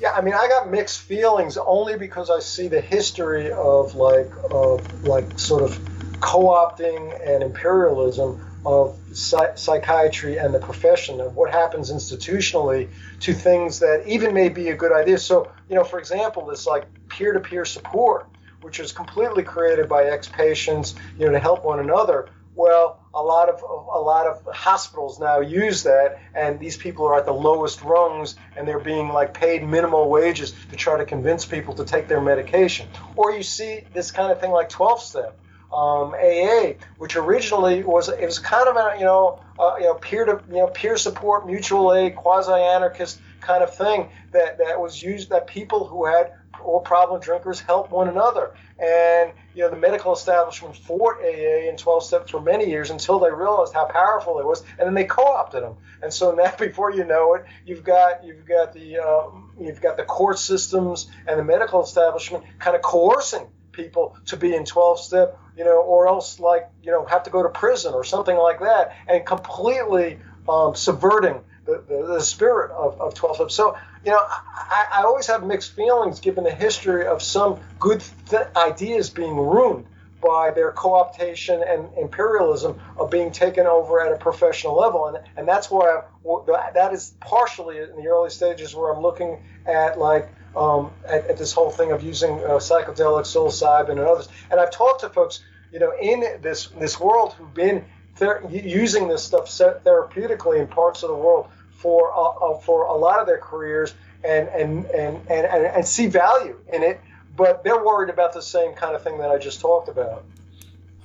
[0.00, 4.30] Yeah, I mean, I got mixed feelings only because I see the history of like,
[4.50, 5.78] of like sort of
[6.20, 12.88] co-opting and imperialism of psych- psychiatry and the profession of what happens institutionally
[13.20, 15.18] to things that even may be a good idea.
[15.18, 18.28] So, you know, for example, this like peer-to-peer support,
[18.60, 22.28] which is completely created by ex-patients, you know, to help one another.
[22.54, 27.16] Well, a lot of a lot of hospitals now use that, and these people are
[27.16, 31.46] at the lowest rungs, and they're being like paid minimal wages to try to convince
[31.46, 32.88] people to take their medication.
[33.16, 35.38] Or you see this kind of thing like 12-step
[35.72, 39.94] um, AA, which originally was it was kind of a you know uh, you know
[39.94, 44.80] peer to you know peer support, mutual aid, quasi anarchist kind of thing that that
[44.80, 46.32] was used that people who had
[46.62, 48.54] or problem drinkers help one another.
[48.78, 53.18] And you know the medical establishment fought AA and 12 steps for many years until
[53.18, 55.76] they realized how powerful it was, and then they co-opted them.
[56.02, 59.28] And so now, before you know it, you've got you've got the uh,
[59.60, 64.54] you've got the court systems and the medical establishment kind of coercing people to be
[64.54, 67.92] in 12 step you know, or else like, you know, have to go to prison
[67.92, 70.18] or something like that, and completely
[70.48, 73.54] um, subverting the, the, the, spirit of, of 12 steps.
[73.56, 78.02] So, you know, I, I, always have mixed feelings given the history of some good
[78.30, 79.84] th- ideas being ruined
[80.22, 85.08] by their co-optation and imperialism of being taken over at a professional level.
[85.08, 89.42] And, and that's why I, that is partially in the early stages where I'm looking
[89.66, 94.28] at like um, at, at, this whole thing of using uh, psilocybin, and others.
[94.50, 95.40] And I've talked to folks,
[95.72, 97.84] you know, in this this world who've been
[98.16, 102.94] ther- using this stuff therapeutically in parts of the world for uh, uh, for a
[102.94, 103.94] lot of their careers,
[104.24, 107.00] and and, and and and and see value in it,
[107.36, 110.24] but they're worried about the same kind of thing that I just talked about.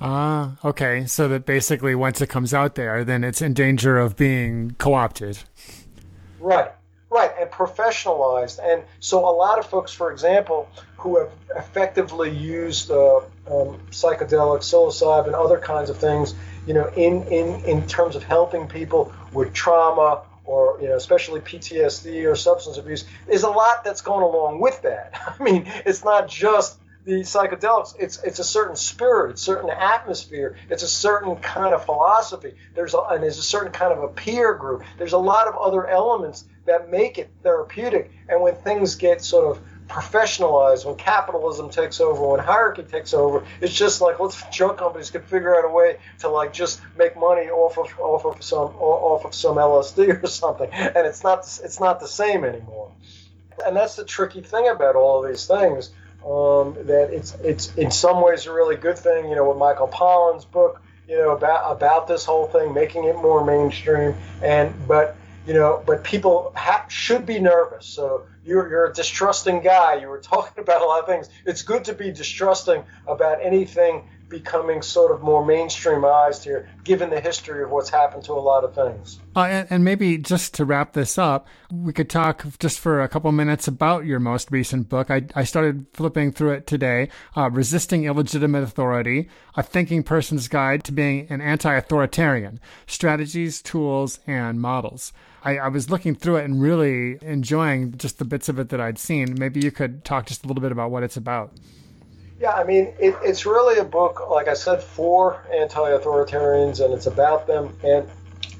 [0.02, 1.06] Ah, uh, okay.
[1.06, 5.40] So that basically, once it comes out there, then it's in danger of being co-opted.
[6.40, 6.72] Right.
[7.16, 8.60] Right, and professionalized.
[8.62, 10.68] And so a lot of folks, for example,
[10.98, 16.36] who have effectively used uh, um, psychedelics, psilocybin, and other kinds of things,
[16.68, 21.40] you know, in, in, in terms of helping people with trauma or, you know, especially
[21.40, 25.14] PTSD or substance abuse, there's a lot that's going along with that.
[25.40, 30.82] I mean, it's not just the psychedelics, it's it's a certain spirit, certain atmosphere, it's
[30.82, 32.56] a certain kind of philosophy.
[32.74, 34.84] There's a, and there's a certain kind of a peer group.
[34.98, 38.12] There's a lot of other elements that make it therapeutic.
[38.28, 43.46] And when things get sort of professionalized, when capitalism takes over, when hierarchy takes over,
[43.62, 47.16] it's just like let's drug companies can figure out a way to like just make
[47.18, 51.40] money off of off of some off of some LSD or something, and it's not
[51.64, 52.92] it's not the same anymore.
[53.66, 55.92] And that's the tricky thing about all of these things
[56.26, 59.30] um, that it's it's in some ways a really good thing.
[59.30, 63.16] You know, with Michael Pollan's book, you know about about this whole thing, making it
[63.16, 65.16] more mainstream, and but
[65.46, 67.86] you know, but people ha- should be nervous.
[67.86, 69.96] So you're, you're a distrusting guy.
[69.96, 71.30] You were talking about a lot of things.
[71.46, 77.20] It's good to be distrusting about anything becoming sort of more mainstreamized here, given the
[77.20, 79.20] history of what's happened to a lot of things.
[79.36, 83.10] Uh, and, and, maybe just to wrap this up, we could talk just for a
[83.10, 85.12] couple minutes about your most recent book.
[85.12, 90.84] I, I started flipping through it today uh, Resisting Illegitimate Authority A Thinking Person's Guide
[90.86, 95.14] to Being an Anti Authoritarian Strategies, Tools, and Models.
[95.44, 98.82] I, I was looking through it and really enjoying just the bits of it that
[98.82, 99.36] I'd seen.
[99.38, 101.54] Maybe you could talk just a little bit about what it's about.
[102.40, 107.06] Yeah, I mean, it, it's really a book, like I said, for anti-authoritarians, and it's
[107.06, 107.78] about them.
[107.82, 108.10] And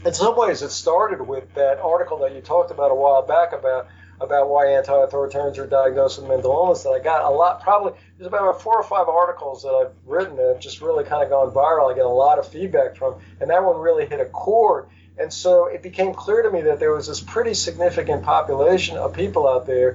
[0.06, 3.54] in some ways, it started with that article that you talked about a while back
[3.54, 3.88] about
[4.22, 6.84] about why anti-authoritarians are diagnosed with mental illness.
[6.84, 10.38] That I got a lot, probably there's about four or five articles that I've written
[10.38, 11.92] that have just really kind of gone viral.
[11.92, 14.88] I get a lot of feedback from, and that one really hit a chord.
[15.18, 19.14] And so it became clear to me that there was this pretty significant population of
[19.14, 19.94] people out there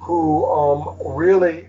[0.00, 1.68] who um, really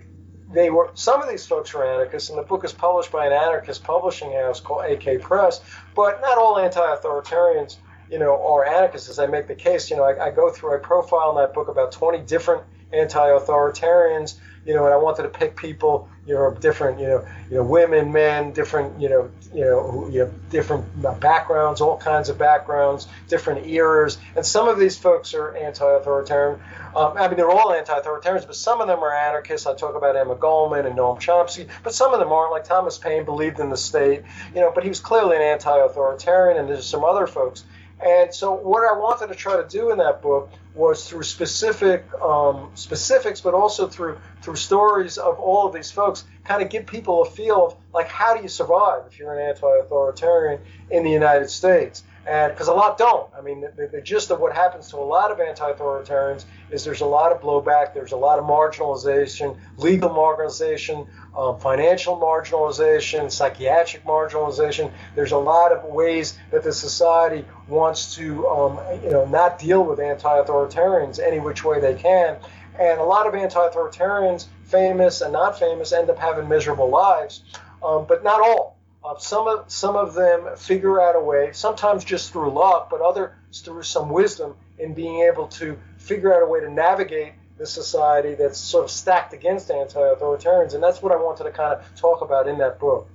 [0.52, 3.32] they were some of these folks were anarchists, and the book is published by an
[3.32, 5.60] anarchist publishing house called AK Press.
[5.94, 7.76] But not all anti-authoritarians,
[8.10, 9.08] you know, are anarchists.
[9.08, 11.54] As I make the case, you know, I, I go through, I profile in that
[11.54, 16.54] book about 20 different anti-authoritarians, you know, and I wanted to pick people, you know,
[16.54, 20.84] different, you know, you know, women, men, different, you know, you know, you know, different
[21.20, 26.60] backgrounds, all kinds of backgrounds, different eras, and some of these folks are anti-authoritarian.
[26.94, 29.66] Um, I mean, they're all anti-authoritarians, but some of them are anarchists.
[29.66, 32.52] I talk about Emma Goldman and Noam Chomsky, but some of them aren't.
[32.52, 34.22] Like Thomas Paine believed in the state,
[34.54, 37.64] you know, but he was clearly an anti-authoritarian, and there's some other folks.
[38.04, 42.04] And so, what I wanted to try to do in that book was through specific
[42.20, 46.86] um, specifics, but also through through stories of all of these folks, kind of give
[46.86, 50.60] people a feel of like how do you survive if you're an anti-authoritarian
[50.90, 53.28] in the United States and because a lot don't.
[53.36, 57.00] I mean, the, the, gist of what happens to a lot of anti-authoritarians is there's
[57.00, 64.04] a lot of blowback, there's a lot of marginalization, legal marginalization, um, financial marginalization, psychiatric
[64.04, 64.92] marginalization.
[65.16, 69.84] There's a lot of ways that the society wants to, um, you know, not deal
[69.84, 72.36] with anti-authoritarians any which way they can.
[72.78, 77.42] And a lot of anti-authoritarians, famous and not famous, end up having miserable lives,
[77.82, 78.78] um, but not all.
[79.04, 83.00] Uh, some of some of them figure out a way, sometimes just through luck, but
[83.00, 87.66] others through some wisdom in being able to figure out a way to navigate the
[87.66, 91.84] society that's sort of stacked against anti-authoritarians, and that's what I wanted to kind of
[91.96, 93.08] talk about in that book.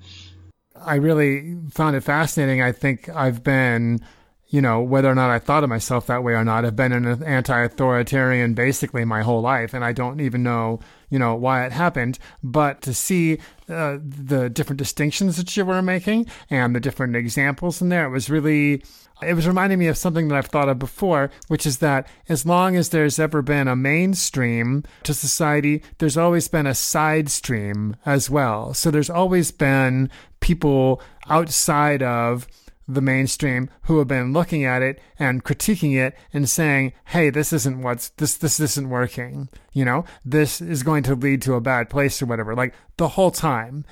[0.75, 2.61] I really found it fascinating.
[2.61, 4.01] I think I've been
[4.49, 6.93] you know, whether or not I thought of myself that way or not, I've been
[6.93, 10.79] an anti-authoritarian basically my whole life, and I don't even know,
[11.09, 12.17] you know, why it happened.
[12.41, 17.81] But to see uh, the different distinctions that you were making and the different examples
[17.81, 18.83] in there, it was really,
[19.21, 22.45] it was reminding me of something that I've thought of before, which is that as
[22.45, 27.97] long as there's ever been a mainstream to society, there's always been a side stream
[28.05, 28.73] as well.
[28.73, 30.09] So there's always been
[30.39, 32.47] people outside of
[32.87, 37.51] the mainstream who have been looking at it and critiquing it and saying, "Hey, this
[37.51, 39.49] isn't what's this this isn't working.
[39.73, 43.09] You know, this is going to lead to a bad place or whatever." Like the
[43.09, 43.85] whole time.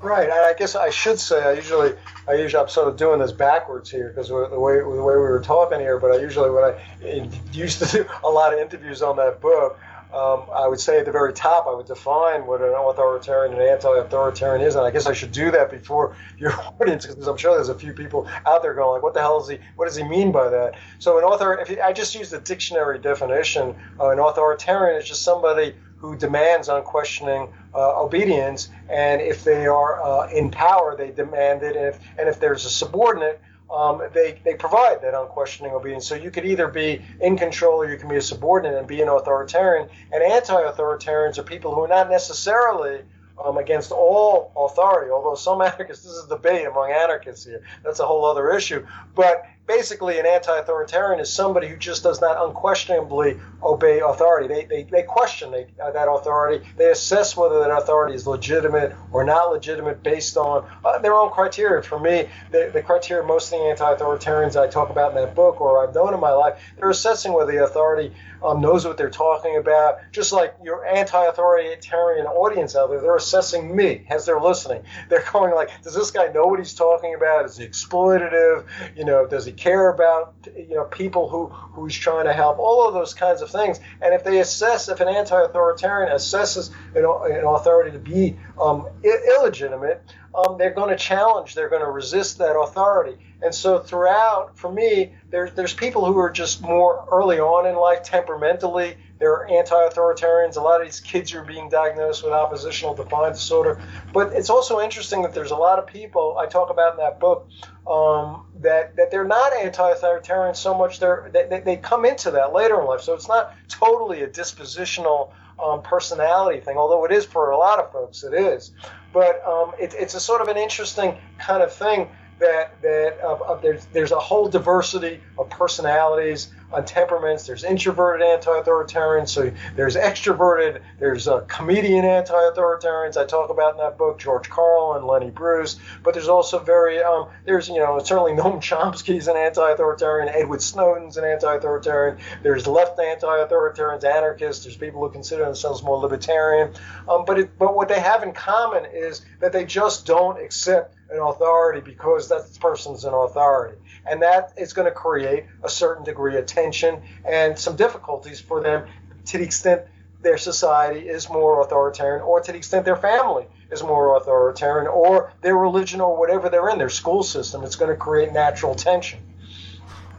[0.00, 0.30] Right.
[0.30, 1.92] I guess I should say I usually
[2.28, 5.02] I usually I'm sort of doing this backwards here because the way the way we
[5.02, 5.98] were talking here.
[5.98, 9.78] But I usually when I used to do a lot of interviews on that book,
[10.12, 13.62] um, I would say at the very top, I would define what an authoritarian and
[13.62, 17.54] anti-authoritarian is, and I guess I should do that before your audience, because I'm sure
[17.54, 19.58] there's a few people out there going like, "What the hell is he?
[19.76, 22.40] What does he mean by that?" So, an author, if you, I just use the
[22.40, 29.44] dictionary definition, uh, an authoritarian is just somebody who demands unquestioning uh, obedience, and if
[29.44, 33.40] they are uh, in power, they demand it, and if, and if there's a subordinate
[33.70, 36.06] um, they, they provide that unquestioning obedience.
[36.06, 39.02] So you could either be in control or you can be a subordinate and be
[39.02, 39.88] an authoritarian.
[40.12, 43.02] And anti authoritarians are people who are not necessarily
[43.44, 47.62] um, against all authority, although some anarchists, this is debate among anarchists here.
[47.84, 48.86] That's a whole other issue.
[49.14, 54.48] But basically, an anti authoritarian is somebody who just does not unquestionably obey authority.
[54.48, 58.96] They, they, they question they, uh, that authority, they assess whether that authority is legitimate
[59.12, 61.82] or not legitimate based on uh, their own criteria.
[61.82, 65.34] For me, the, the criteria most of the anti authoritarians I talk about in that
[65.34, 68.12] book or I've known in my life, they're assessing whether the authority
[68.42, 69.98] um, knows what they're talking about.
[70.12, 74.82] Just like your anti-authoritarian audience out there, they're assessing me as they're listening.
[75.08, 77.46] They're going like, does this guy know what he's talking about?
[77.46, 78.64] Is he exploitative?
[78.96, 82.58] You know, does he care about you know people who who he's trying to help?
[82.58, 83.80] All of those kinds of things.
[84.00, 90.02] And if they assess, if an anti-authoritarian assesses an, an authority to be um, illegitimate,
[90.34, 93.16] um, they're going to challenge, they're going to resist that authority.
[93.40, 97.76] And so throughout, for me, there's there's people who are just more early on in
[97.76, 100.56] life, temperamentally, they're anti-authoritarians.
[100.56, 103.80] A lot of these kids are being diagnosed with oppositional defiant disorder.
[104.12, 107.18] But it's also interesting that there's a lot of people I talk about in that
[107.18, 107.48] book
[107.86, 111.00] um, that that they're not anti-authoritarian so much.
[111.00, 113.00] They're they, they come into that later in life.
[113.00, 115.32] So it's not totally a dispositional
[115.62, 118.22] um, personality thing, although it is for a lot of folks.
[118.24, 118.72] It is,
[119.12, 122.08] but um, it, it's a sort of an interesting kind of thing
[122.38, 127.46] that that uh, uh, there's there's a whole diversity of personalities on temperaments.
[127.46, 129.28] There's introverted anti-authoritarians.
[129.28, 130.82] So there's extroverted.
[130.98, 133.16] There's a comedian anti-authoritarians.
[133.16, 135.76] I talk about in that book, George Carlin, and Lenny Bruce.
[136.02, 140.28] But there's also very um, there's you know certainly Noam Chomsky's an anti-authoritarian.
[140.28, 142.18] Edward Snowden's an anti-authoritarian.
[142.42, 144.64] There's left anti-authoritarians, anarchists.
[144.64, 146.74] There's people who consider themselves more libertarian.
[147.08, 150.94] Um, but it, but what they have in common is that they just don't accept
[151.10, 153.78] an authority because that person's an authority.
[154.10, 158.62] And that is going to create a certain degree of tension and some difficulties for
[158.62, 158.86] them
[159.26, 159.82] to the extent
[160.22, 165.32] their society is more authoritarian or to the extent their family is more authoritarian or
[165.42, 167.62] their religion or whatever they're in, their school system.
[167.62, 169.20] It's going to create natural tension.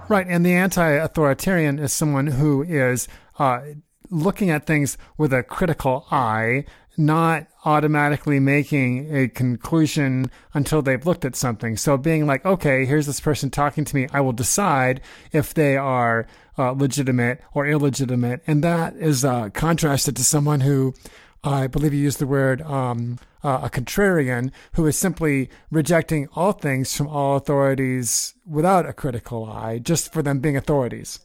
[0.08, 0.26] Right.
[0.28, 3.08] And the anti authoritarian is someone who is
[3.38, 3.62] uh,
[4.10, 6.66] looking at things with a critical eye,
[7.00, 11.78] not automatically making a conclusion until they've looked at something.
[11.78, 14.08] So being like, okay, here's this person talking to me.
[14.12, 15.02] I will decide
[15.32, 16.28] if they are
[16.58, 18.42] uh, legitimate or illegitimate.
[18.46, 20.94] And that is uh, contrasted to someone who
[21.44, 26.52] I believe you used the word um, uh, a contrarian who is simply rejecting all
[26.52, 31.20] things from all authorities without a critical eye, just for them being authorities.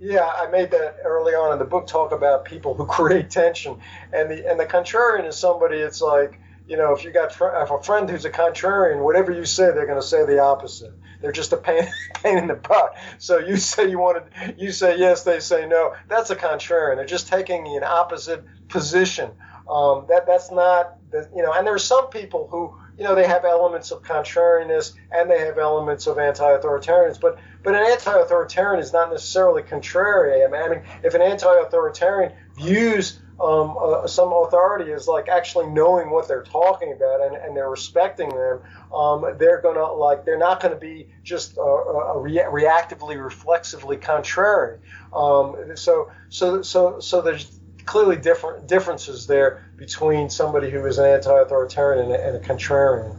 [0.00, 1.86] Yeah, I made that early on in the book.
[1.86, 3.78] Talk about people who create tension,
[4.12, 5.78] and the and the contrarian is somebody.
[5.78, 9.44] It's like you know, if you got if a friend who's a contrarian, whatever you
[9.44, 10.92] say, they're going to say the opposite.
[11.20, 12.96] They're just a pain, pain in the butt.
[13.18, 15.94] So you say you want to, you say yes, they say no.
[16.08, 16.96] That's a contrarian.
[16.96, 19.30] They're just taking an opposite position.
[19.68, 21.52] Um, that that's not, the, you know.
[21.52, 25.40] And there are some people who, you know, they have elements of contrariness and they
[25.40, 27.20] have elements of anti-authoritarians.
[27.20, 30.44] But but an anti-authoritarian is not necessarily contrary.
[30.44, 36.28] I mean, if an anti-authoritarian views um, uh, some authority as like actually knowing what
[36.28, 38.60] they're talking about and, and they're respecting them,
[38.94, 44.78] um, they're gonna like they're not gonna be just uh, uh, rea- reactively, reflexively contrary.
[45.12, 51.06] Um, so so so so there's clearly different differences there between somebody who is an
[51.06, 53.16] anti-authoritarian and a, and a contrarian.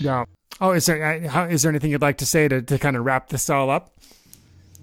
[0.00, 0.24] Yeah.
[0.60, 3.04] Oh, is there how, is there anything you'd like to say to, to kind of
[3.04, 3.92] wrap this all up?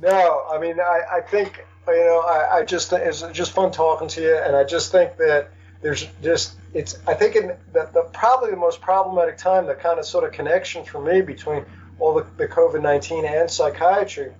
[0.02, 4.07] No, I mean I, I think you know I, I just it's just fun talking
[4.10, 8.10] to you, and I just think that there's just it's I think in the, the
[8.14, 11.65] probably the most problematic time the kind of sort of connection for me between
[11.99, 14.34] all the, the COVID nineteen and psychiatry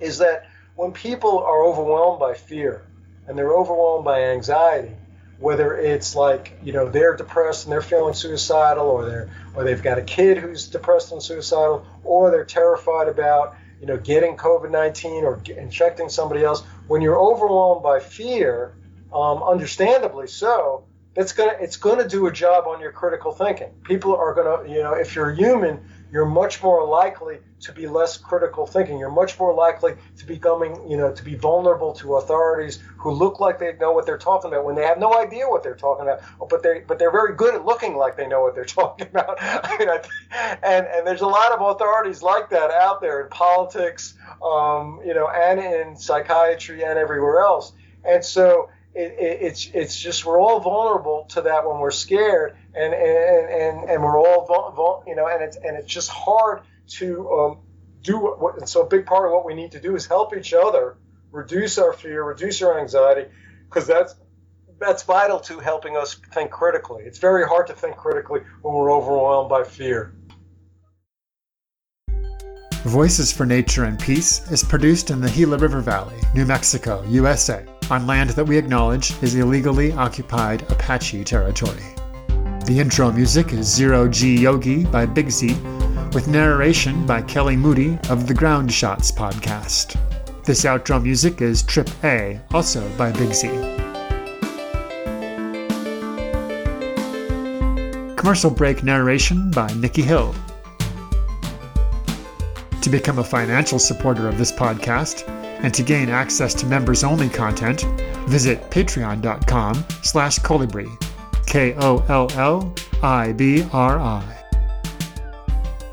[0.00, 2.84] is that when people are overwhelmed by fear
[3.26, 4.92] and they're overwhelmed by anxiety,
[5.42, 9.82] whether it's like you know they're depressed and they're feeling suicidal, or they're or they've
[9.82, 15.22] got a kid who's depressed and suicidal, or they're terrified about you know getting COVID-19
[15.24, 16.62] or infecting somebody else.
[16.86, 18.74] When you're overwhelmed by fear,
[19.12, 20.84] um, understandably so,
[21.16, 23.70] it's gonna it's gonna do a job on your critical thinking.
[23.82, 25.80] People are gonna you know if you're human,
[26.12, 28.98] you're much more likely to be less critical thinking.
[28.98, 33.40] You're much more likely to becoming, you know, to be vulnerable to authorities who look
[33.40, 36.06] like they know what they're talking about when they have no idea what they're talking
[36.06, 36.20] about.
[36.50, 39.38] But they, but they're very good at looking like they know what they're talking about.
[39.40, 43.30] I mean, I, and and there's a lot of authorities like that out there in
[43.30, 44.14] politics,
[44.44, 47.72] um, you know, and in psychiatry and everywhere else.
[48.04, 52.56] And so it, it, it's it's just we're all vulnerable to that when we're scared,
[52.74, 56.62] and and and, and we're all vul, you know, and it's and it's just hard
[56.88, 57.58] to um,
[58.02, 58.58] do what.
[58.58, 60.96] And so a big part of what we need to do is help each other
[61.30, 63.30] reduce our fear, reduce our anxiety,
[63.64, 64.14] because that's
[64.78, 67.04] that's vital to helping us think critically.
[67.04, 70.14] It's very hard to think critically when we're overwhelmed by fear.
[72.84, 77.64] Voices for Nature and Peace is produced in the Gila River Valley, New Mexico, USA,
[77.90, 81.82] on land that we acknowledge is illegally occupied Apache territory.
[82.66, 85.54] The intro music is Zero G Yogi by Big Z,
[86.12, 89.98] with narration by Kelly Moody of the Ground Shots podcast.
[90.44, 93.48] This outro music is Trip A, also by Big Z.
[98.16, 100.34] Commercial break narration by Nikki Hill.
[102.80, 105.28] To become a financial supporter of this podcast
[105.62, 107.82] and to gain access to members-only content,
[108.28, 110.88] visit patreon.com slash kollibri,
[111.46, 112.72] K-O-L-L-I-B-R-I.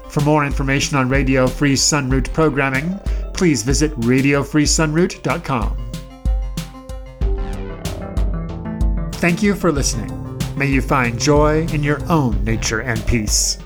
[0.10, 3.00] For more information on Radio Free Sunroot programming,
[3.34, 5.78] please visit radiofreesunroot.com.
[9.14, 10.40] Thank you for listening.
[10.56, 13.60] May you find joy in your own nature and peace.